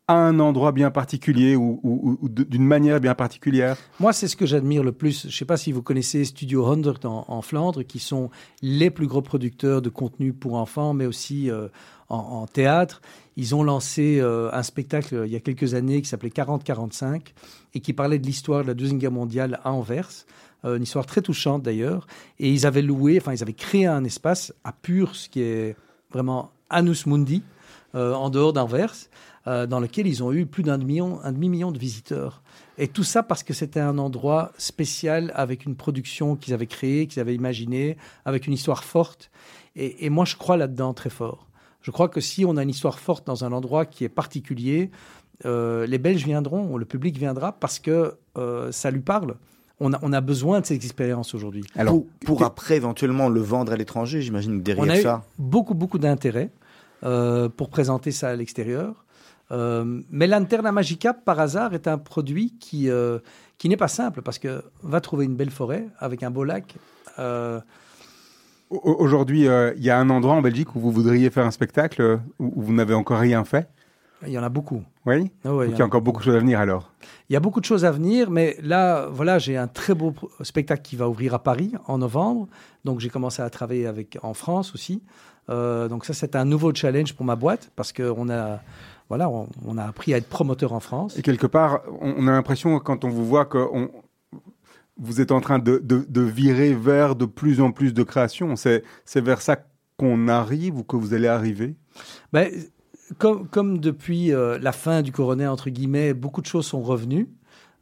[0.08, 3.76] à un endroit bien particulier ou, d'une manière bien particulière?
[4.00, 5.22] Moi, c'est ce que j'admire le plus.
[5.22, 8.30] Je ne sais pas si vous connaissez Studio 100 en, Flandre, qui sont
[8.62, 11.68] les plus gros producteurs de contenu pour enfants, mais aussi euh,
[12.08, 13.00] en, théâtre.
[13.36, 17.32] Ils ont lancé euh, un spectacle euh, il y a quelques années qui s'appelait 40-45
[17.74, 20.26] et qui parlait de l'histoire de la Deuxième Guerre mondiale à Anvers.
[20.64, 22.06] une histoire très touchante d'ailleurs.
[22.40, 25.76] Et ils avaient loué, enfin, ils avaient créé un espace à Purs, qui est
[26.10, 27.42] vraiment Anus Mundi,
[27.94, 28.94] en dehors d'Anvers.
[29.48, 32.42] Euh, dans lequel ils ont eu plus d'un demi-million demi -million de visiteurs.
[32.78, 37.08] Et tout ça parce que c'était un endroit spécial avec une production qu'ils avaient créée,
[37.08, 39.32] qu'ils avaient imaginée, avec une histoire forte.
[39.74, 41.48] Et, moi, je crois là-dedans très fort.
[41.80, 44.92] Je crois que si on a une histoire forte dans un endroit qui est particulier,
[45.44, 49.34] euh, les Belges viendront, le public viendra parce que euh, ça lui parle.
[49.80, 51.64] On a, on a, besoin de ces expériences aujourd'hui.
[51.74, 55.24] Alors, pour, après éventuellement le vendre à l'étranger, j'imagine que derrière on a ça.
[55.24, 56.50] Eu beaucoup, beaucoup d'intérêt
[57.00, 59.01] pour présenter ça à l'extérieur.
[59.52, 63.18] Euh, mais l'Anterna Magica, par hasard, est un produit qui, euh,
[63.58, 66.74] qui n'est pas simple parce que va trouver une belle forêt avec un beau lac.
[67.18, 67.60] Euh,
[68.70, 72.62] aujourd'hui, il y a un endroit en Belgique où vous voudriez faire un spectacle où,
[72.62, 73.68] vous n'avez encore rien fait?
[74.24, 74.84] Il y en a beaucoup.
[75.04, 76.92] Oui, ah il y a, encore beaucoup de choses à venir alors?
[77.28, 80.14] Il y a beaucoup de choses à venir, mais là, voilà, j'ai un très beau
[80.42, 82.46] spectacle qui va ouvrir à Paris en novembre.
[82.84, 85.02] Donc j'ai commencé à travailler avec, en France aussi.
[85.48, 88.60] donc ça, c'est un nouveau challenge pour ma boîte parce qu'on a
[89.12, 91.18] voilà, on, a appris à être promoteur en France.
[91.18, 93.58] Et quelque part, on, a l'impression, quand on vous voit, que
[94.96, 98.56] vous êtes en train de, virer vers de plus en plus de création.
[98.56, 98.82] C'est
[99.16, 99.58] vers ça
[99.98, 101.76] qu'on arrive ou que vous allez arriver?
[102.32, 102.50] Ben,
[103.18, 107.28] comme, depuis euh, la fin du coronet, entre guillemets, beaucoup de choses sont revenues.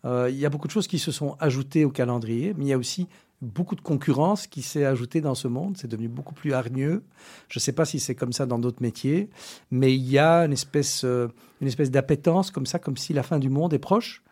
[0.05, 2.69] Euh, il y a beaucoup de choses qui se sont ajoutées au calendrier, mais il
[2.71, 3.07] y a aussi
[3.43, 5.77] beaucoup de concurrence qui s'est ajoutée dans ce monde.
[5.79, 7.03] C'est devenu beaucoup plus hargneux.
[7.49, 9.31] Je ne sais pas si c'est comme ça dans d'autres métiers,
[9.71, 11.29] mais il y a une espèce, euh,
[11.61, 14.23] une espèce d'appétence comme ça, comme si la fin du monde est proche.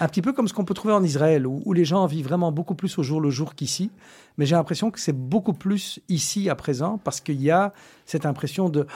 [0.00, 2.52] Un petit peu comme ce qu'on peut trouver en Israël, où, les gens vivent vraiment
[2.52, 3.90] beaucoup plus au jour le jour qu'ici.
[4.38, 7.74] Mais j'ai l'impression que c'est beaucoup plus ici à présent, parce qu'il y a
[8.06, 8.86] cette impression de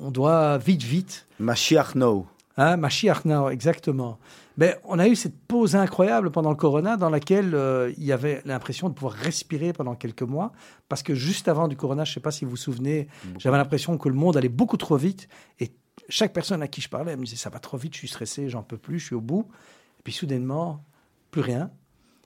[0.00, 1.26] on doit vite, vite.
[1.38, 2.26] Mashiach now.
[2.56, 4.18] Hein, Mashiach now, exactement.
[4.58, 8.10] Ben, on a eu cette pause incroyable pendant le corona dans laquelle euh, il y
[8.10, 10.50] avait l'impression de pouvoir respirer pendant quelques mois.
[10.88, 13.06] Parce que juste avant du corona, je ne sais pas si vous vous souvenez,
[13.38, 15.28] j'avais l'impression que le monde allait beaucoup trop vite.
[15.60, 15.70] Et
[16.08, 18.48] chaque personne à qui je parlais me disait Ça va trop vite, je suis stressé,
[18.48, 19.46] j'en peux plus, je suis au bout.
[20.00, 20.84] Et puis soudainement,
[21.30, 21.70] plus rien.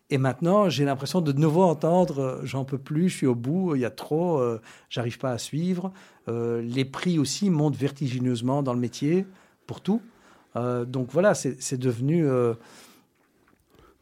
[0.08, 3.34] Et maintenant, j'ai l'impression de, de nouveau entendre euh, J'en peux plus, je suis au
[3.34, 4.58] bout, il y a trop, euh,
[4.88, 5.92] j'arrive pas à suivre.
[6.28, 9.26] les prix aussi montent vertigineusement dans le métier,
[9.66, 10.00] pour tout.
[10.56, 12.26] Euh, donc voilà, c'est devenu.
[12.26, 12.54] Euh,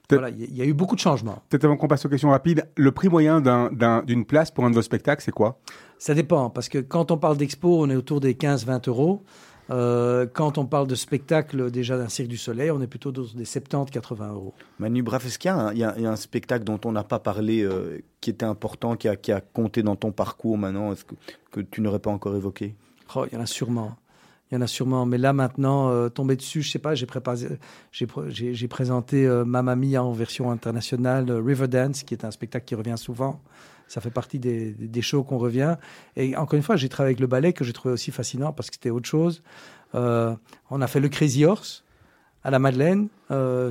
[0.09, 1.40] voilà, il y, a eu beaucoup de changements.
[1.48, 4.74] Peut-être avant qu'on passe aux questions rapides, le prix moyen d'une place pour un de
[4.74, 5.61] vos spectacles, c'est quoi?
[5.98, 9.22] Ça dépend, parce que quand on parle d'expo, on est autour des 15-20 euros.
[9.70, 13.22] Euh, quand on parle de spectacle déjà d'un Cirque du Soleil, on est plutôt dans
[13.22, 14.53] des 70-80 euros.
[14.80, 17.68] Manu Braff, est-ce qu'il y, a un spectacle dont on n'a pas parlé,
[18.20, 21.14] qui était important, qui a, qui a, compté dans ton parcours maintenant, que,
[21.53, 22.74] que tu n'aurais pas encore évoqué?
[23.14, 23.96] Oh, Il y en a sûrement.
[24.51, 25.07] Il y en a sûrement.
[25.07, 30.12] Mais là, maintenant, euh, tomber dessus, je sais pas, j'ai présenté euh, Mamma Mia en
[30.12, 33.40] version internationale, euh, Riverdance, qui est un spectacle qui revient souvent.
[33.86, 35.76] Ça fait partie des, des shows qu'on revient.
[36.16, 38.70] Et encore une fois, j'ai travaillé avec le ballet, que j'ai trouvé aussi fascinant parce
[38.70, 39.42] que c'était autre chose.
[39.94, 41.84] on a fait le Crazy Horse
[42.44, 43.09] à la Madeleine.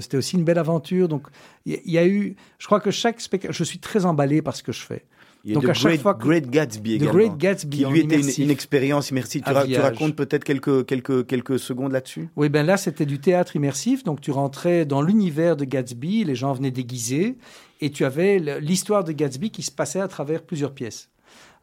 [0.01, 1.07] c'était aussi une belle aventure.
[1.07, 1.27] Donc,
[1.65, 4.57] il y, y, a eu, je crois que chaque spectacle, je suis très emballé par
[4.57, 5.05] ce que je fais.
[5.43, 7.99] Il y a Donc à chaque Great, fois Great Gatsby également, Great Gatsby qui lui
[8.01, 9.41] était une, une, expérience immersive.
[9.43, 12.29] Tu, tu racontes peut-être quelques, quelques, quelques secondes là-dessus?
[12.35, 14.03] Oui, ben là c'était du théâtre immersif.
[14.03, 17.37] Donc tu rentrais dans l'univers de Gatsby, les gens venaient déguisés,
[17.79, 21.09] et tu avais l'histoire de Gatsby qui se passait à travers plusieurs pièces.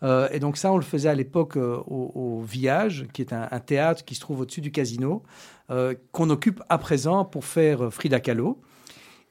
[0.03, 3.33] Euh, et donc ça, on le faisait à l'époque euh, au, au, Village, qui est
[3.33, 5.22] un, un, théâtre qui se trouve au-dessus du casino,
[5.70, 8.61] euh, qu'on occupe à présent pour faire Frida Kahlo.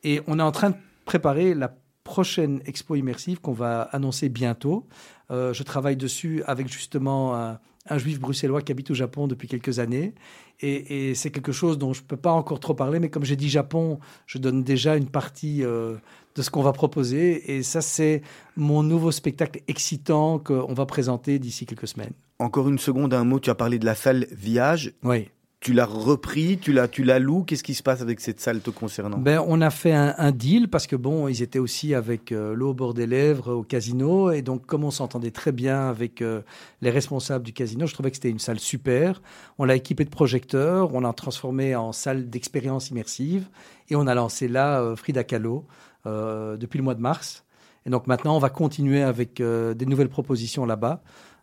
[0.04, 0.76] Et on est en train de
[1.06, 1.76] préparer la
[2.06, 4.88] prochaine expo immersive qu'on va annoncer bientôt.
[5.30, 9.80] je travaille dessus avec justement un, un juif bruxellois qui habite au Japon depuis quelques
[9.80, 10.14] années.
[10.62, 13.36] Et, c'est quelque chose dont je ne peux pas encore trop parler, mais comme j'ai
[13.36, 15.96] dit Japon, je donne déjà une partie euh,
[16.36, 17.56] de ce qu'on va proposer.
[17.56, 18.22] Et ça, c'est
[18.56, 22.14] mon nouveau spectacle excitant qu'on va présenter d'ici quelques semaines.
[22.40, 24.94] Encore une seconde, un mot, tu as parlé de la salle Viage.
[25.04, 25.30] Oui
[25.66, 27.42] tu l'as repris, tu l'as, tu l'as loué.
[27.48, 29.18] Qu'est-ce qui se passe avec cette salle te concernant?
[29.18, 32.70] Ben, On a fait un, deal parce que bon, ils étaient aussi avec euh, l'eau
[32.70, 34.30] au bord des lèvres au casino.
[34.30, 36.42] Et donc, comme on s'entendait très bien avec euh,
[36.82, 39.24] les responsables du casino, je trouvais que c'était une salle super.
[39.58, 43.48] On l'a équipée de projecteurs, on l'a transformée en salle d'expérience immersive.
[43.90, 45.66] Et on a lancé là euh, Frida Kahlo
[46.06, 47.44] depuis le mois de mars.
[47.88, 51.02] Et donc maintenant, on va continuer avec des nouvelles propositions là-bas.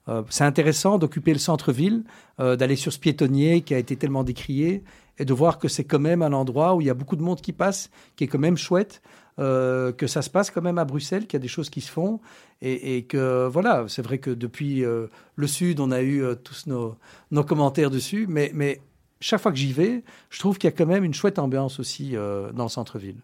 [0.08, 2.04] Euh, c'est intéressant d'occuper le centre-ville,
[2.40, 4.82] euh, d'aller sur ce piétonnier qui a été tellement décrié
[5.18, 7.22] et de voir que c'est quand même un endroit où il y a beaucoup de
[7.22, 9.02] monde qui passe, qui est quand même chouette,
[9.38, 11.80] euh, que ça se passe quand même à Bruxelles, qu'il y a des choses qui
[11.80, 12.20] se font
[12.60, 16.94] et, que voilà, c'est vrai que depuis le Sud, on a eu tous nos,
[17.32, 18.80] nos, commentaires dessus, mais, mais
[19.20, 21.80] chaque fois que j'y vais, je trouve qu'il y a quand même une chouette ambiance
[21.80, 23.16] aussi dans le centre-ville.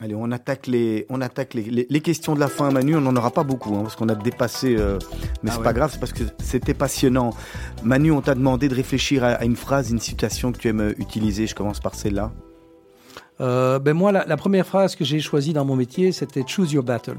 [0.00, 2.94] Allez, on attaque les, on attaque les, les, questions de la fin, Manu.
[2.94, 4.96] On n'en aura pas beaucoup, hein, parce qu'on a dépassé, euh,
[5.42, 7.30] mais ah c'est pas grave, c'est parce que c'était passionnant.
[7.82, 11.48] Manu, on t'a demandé de réfléchir à, une phrase, une citation que tu aimes utiliser.
[11.48, 12.30] Je commence par celle-là.
[13.40, 16.84] Euh, ben moi, la, première phrase que j'ai choisie dans mon métier, c'était Choose your
[16.84, 17.18] battles,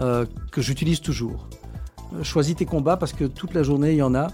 [0.00, 1.48] euh, que j'utilise toujours.
[2.24, 4.26] Choisis tes combats parce que toute la journée, il y en a.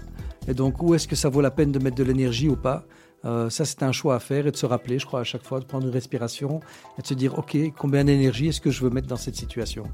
[0.47, 2.83] Et donc, où est-ce que ça vaut la peine de mettre de l'énergie ou pas?
[3.25, 5.43] Euh, ça, c'est un choix à faire et de se rappeler, je crois, à chaque
[5.43, 6.59] fois, de prendre une respiration
[6.97, 9.85] et de se dire, OK, combien d'énergie est-ce que je veux mettre dans cette situation?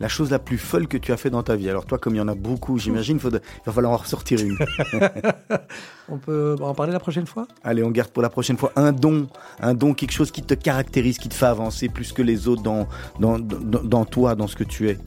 [0.00, 1.68] La chose la plus folle que tu as fait dans ta vie.
[1.68, 4.56] Alors toi, comme il y en a beaucoup, j'imagine, il va falloir en ressortir une.
[6.08, 7.46] on peut en parler la prochaine fois?
[7.62, 9.28] Allez, on garde pour la prochaine fois un don,
[9.60, 12.62] un don, quelque chose qui te caractérise, qui te fait avancer plus que les autres
[12.62, 12.86] dans,
[13.20, 14.98] dans, dans, toi, dans ce que tu es.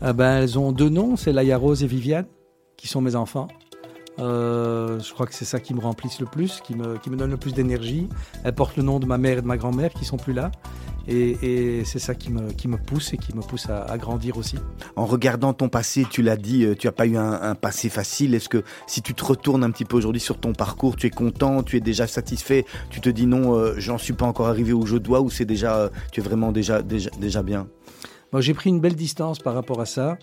[0.00, 2.26] Ah ben, elles ont deux noms, c'est Laïa Rose et Viviane,
[2.76, 3.48] qui sont mes enfants.
[4.18, 7.16] Euh, je crois que c'est ça qui me remplisse le plus, qui me, qui me
[7.16, 8.08] donne le plus d'énergie.
[8.44, 10.50] Elle porte le nom de ma mère et de ma grand-mère qui sont plus là.
[11.06, 14.56] Et, c'est ça qui me, qui me pousse et qui me pousse à, grandir aussi.
[14.96, 18.34] En regardant ton passé, tu l'as dit, euh, tu n'as pas eu un, passé facile.
[18.34, 21.10] Est-ce que si tu te retournes un petit peu aujourd'hui sur ton parcours, tu es
[21.10, 24.72] content, tu es déjà satisfait, tu te dis non, euh, j'en suis pas encore arrivé
[24.72, 27.66] où je dois, ou c'est déjà, tu es vraiment déjà, déjà, déjà bien?
[28.32, 30.16] Moi, j'ai pris une belle distance par rapport à ça.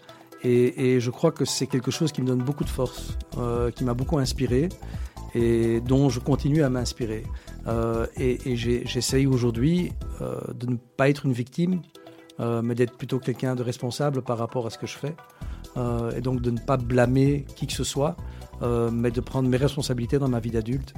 [0.43, 3.83] Et, je crois que c'est quelque chose qui me donne beaucoup de force, euh, qui
[3.83, 4.69] m'a beaucoup inspiré
[5.33, 7.23] et dont je continue à m'inspirer.
[7.67, 11.81] Euh, et, j'essaye aujourd'hui euh, de ne pas être une victime,
[12.63, 15.15] mais d'être plutôt quelqu'un de responsable par rapport à ce que je fais.
[16.17, 18.17] et donc de ne pas blâmer qui que ce soit,
[18.91, 20.95] mais de prendre mes responsabilités dans ma vie d'adulte.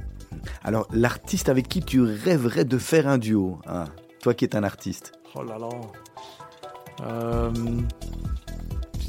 [0.63, 3.87] Alors, l'artiste avec qui tu rêverais de faire un duo, hein,
[4.21, 5.67] toi qui es un artiste Oh là là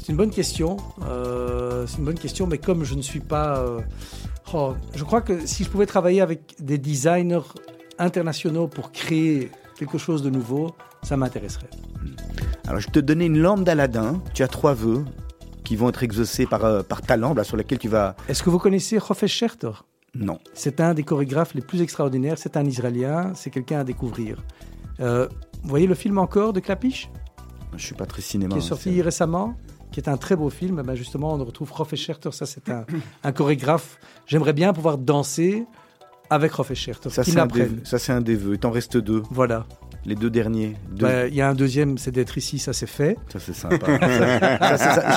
[0.05, 0.77] c'est une bonne question.
[1.01, 3.57] Euh, c'est une bonne question, mais comme je ne suis pas.
[3.57, 3.81] Euh,
[4.53, 7.41] oh, je crois que si je pouvais travailler avec des designers
[7.97, 11.71] internationaux pour créer quelque chose de nouveau, ça m'intéresserait.
[12.67, 14.21] Alors, je te donner une lampe d'Aladin.
[14.35, 15.03] Tu as trois vœux
[15.63, 18.15] qui vont être exaucés par, euh, par ta lampe, sur laquelle tu vas.
[18.29, 19.71] Est-ce que vous connaissez Hofesh Scherter?
[20.13, 20.37] Non.
[20.53, 22.37] C'est un des chorégraphes les plus extraordinaires.
[22.37, 23.33] C'est un Israélien.
[23.33, 24.43] C'est quelqu'un à découvrir.
[24.99, 25.27] vous
[25.63, 27.09] voyez le film encore de Klapiche
[27.75, 28.53] Je suis pas très cinéma.
[28.53, 29.55] Qui est sorti récemment?
[29.95, 30.81] Qui est un très beau film.
[30.85, 32.85] Ben justement, on retrouve Rolf Scherter, ça c'est un,
[33.23, 33.97] un, chorégraphe.
[34.27, 35.65] J'aimerais bien pouvoir danser
[36.29, 37.09] avec Rolf Scherter.
[37.09, 38.55] Ça, c'est un, des vœux.
[38.55, 39.23] Il t'en reste deux.
[39.31, 39.65] Voilà.
[40.05, 40.75] Les deux derniers.
[40.99, 43.17] Ben, il y a un deuxième, c'est d'être ici, ça c'est fait.
[43.31, 43.87] Ça c'est sympa.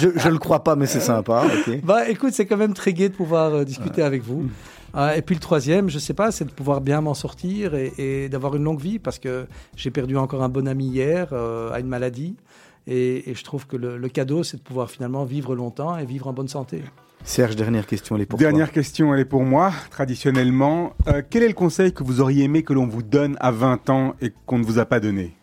[0.01, 1.45] je, je le crois pas, mais c'est sympa.
[1.83, 4.49] Bah écoute, c'est quand même très gai de pouvoir euh, discuter avec vous.
[4.95, 8.29] Ah, et puis le troisième, je sais pas, c'est de pouvoir bien m'en sortir et,
[8.29, 11.81] d'avoir une longue vie parce que j'ai perdu encore un bon ami hier euh, à
[11.81, 12.37] une maladie.
[12.91, 16.33] Et, je trouve que le, cadeau, c'est de pouvoir finalement vivre longtemps et vivre en
[16.33, 16.83] bonne santé.
[17.23, 19.73] Serge, dernière question, elle est pour Dernière question, elle est pour moi.
[19.91, 23.51] Traditionnellement, euh, quel est le conseil que vous auriez aimé que l'on vous donne à
[23.51, 25.37] 20 ans et qu'on ne vous a pas donné?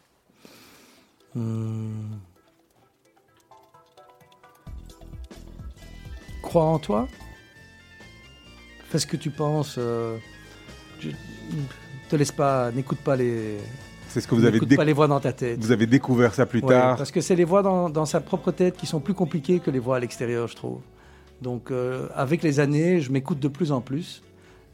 [1.36, 2.16] Hmm.
[6.41, 7.08] Crois en toi?
[8.89, 9.76] Fais ce que tu penses.
[9.78, 10.18] Euh,
[12.10, 13.58] te laisse pas, n'écoute pas les,
[14.16, 15.59] c'est ce que vous avez pas les voix dans ta tête.
[15.59, 16.95] Vous avez découvert ça plus tard.
[16.95, 19.80] Parce que c'est les voix dans, sa propre tête qui sont plus compliquées que les
[19.80, 20.80] voix à l'extérieur, je trouve.
[21.41, 24.24] Donc, euh, avec les années, je m'écoute de plus en plus.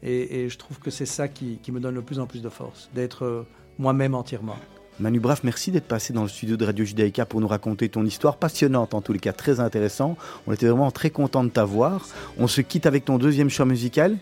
[0.04, 2.88] Et, je trouve que c'est ça qui, me donne de plus en plus de force,
[2.94, 3.46] d'être euh,
[3.80, 4.56] moi-même entièrement.
[5.00, 8.04] Manu Braff, merci d'être passé dans le studio de Radio Judaïka pour nous raconter ton
[8.04, 10.16] histoire passionnante, en tous les cas très intéressant.
[10.46, 12.06] On était vraiment très content de t'avoir.
[12.38, 14.18] On se quitte avec ton deuxième choix musical.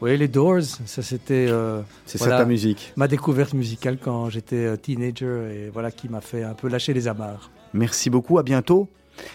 [0.00, 1.46] Oui, les Doors, ça c'était.
[1.50, 2.92] Euh, c'est ça ta musique.
[2.96, 6.94] Ma découverte musicale quand j'étais euh, teenager et voilà qui m'a fait un peu lâcher
[6.94, 7.50] les amarres.
[7.74, 8.88] Merci beaucoup, à bientôt.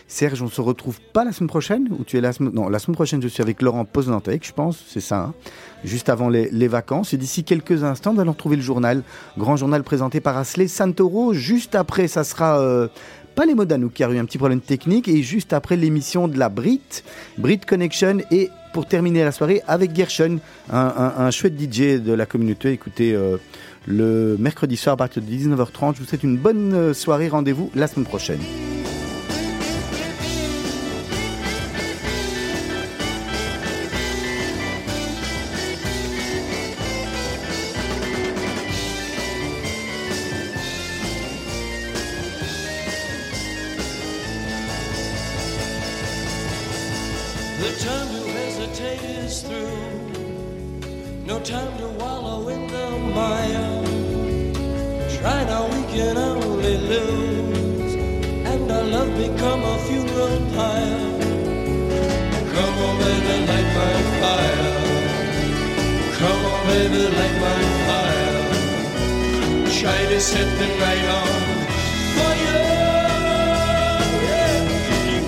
[0.08, 2.80] Serge, on se retrouve pas la semaine prochaine ou tu es la semaine Non, la
[2.80, 5.34] semaine prochaine, je suis avec Laurent Poznantec, je pense, c'est ça, hein.
[5.84, 7.14] juste avant les, vacances.
[7.14, 9.04] Et d'ici quelques instants, nous allons retrouver le journal,
[9.38, 11.34] grand journal présenté par Asley Santoro.
[11.34, 12.88] Juste après, ça sera euh,
[13.36, 16.40] pas les Modanou qui a eu un petit problème technique, et juste après l'émission de
[16.40, 17.04] la Brit,
[17.38, 22.74] Brit Connection, et pour terminer la soirée avec Gershon, un, chouette DJ de la communauté.
[22.74, 23.38] Écoutez, euh,
[23.88, 25.96] le mercredi soir à partir de 19h30.
[25.96, 27.30] Je vous souhaite une bonne euh, soirée.
[27.30, 28.42] Rendez-vous la semaine prochaine.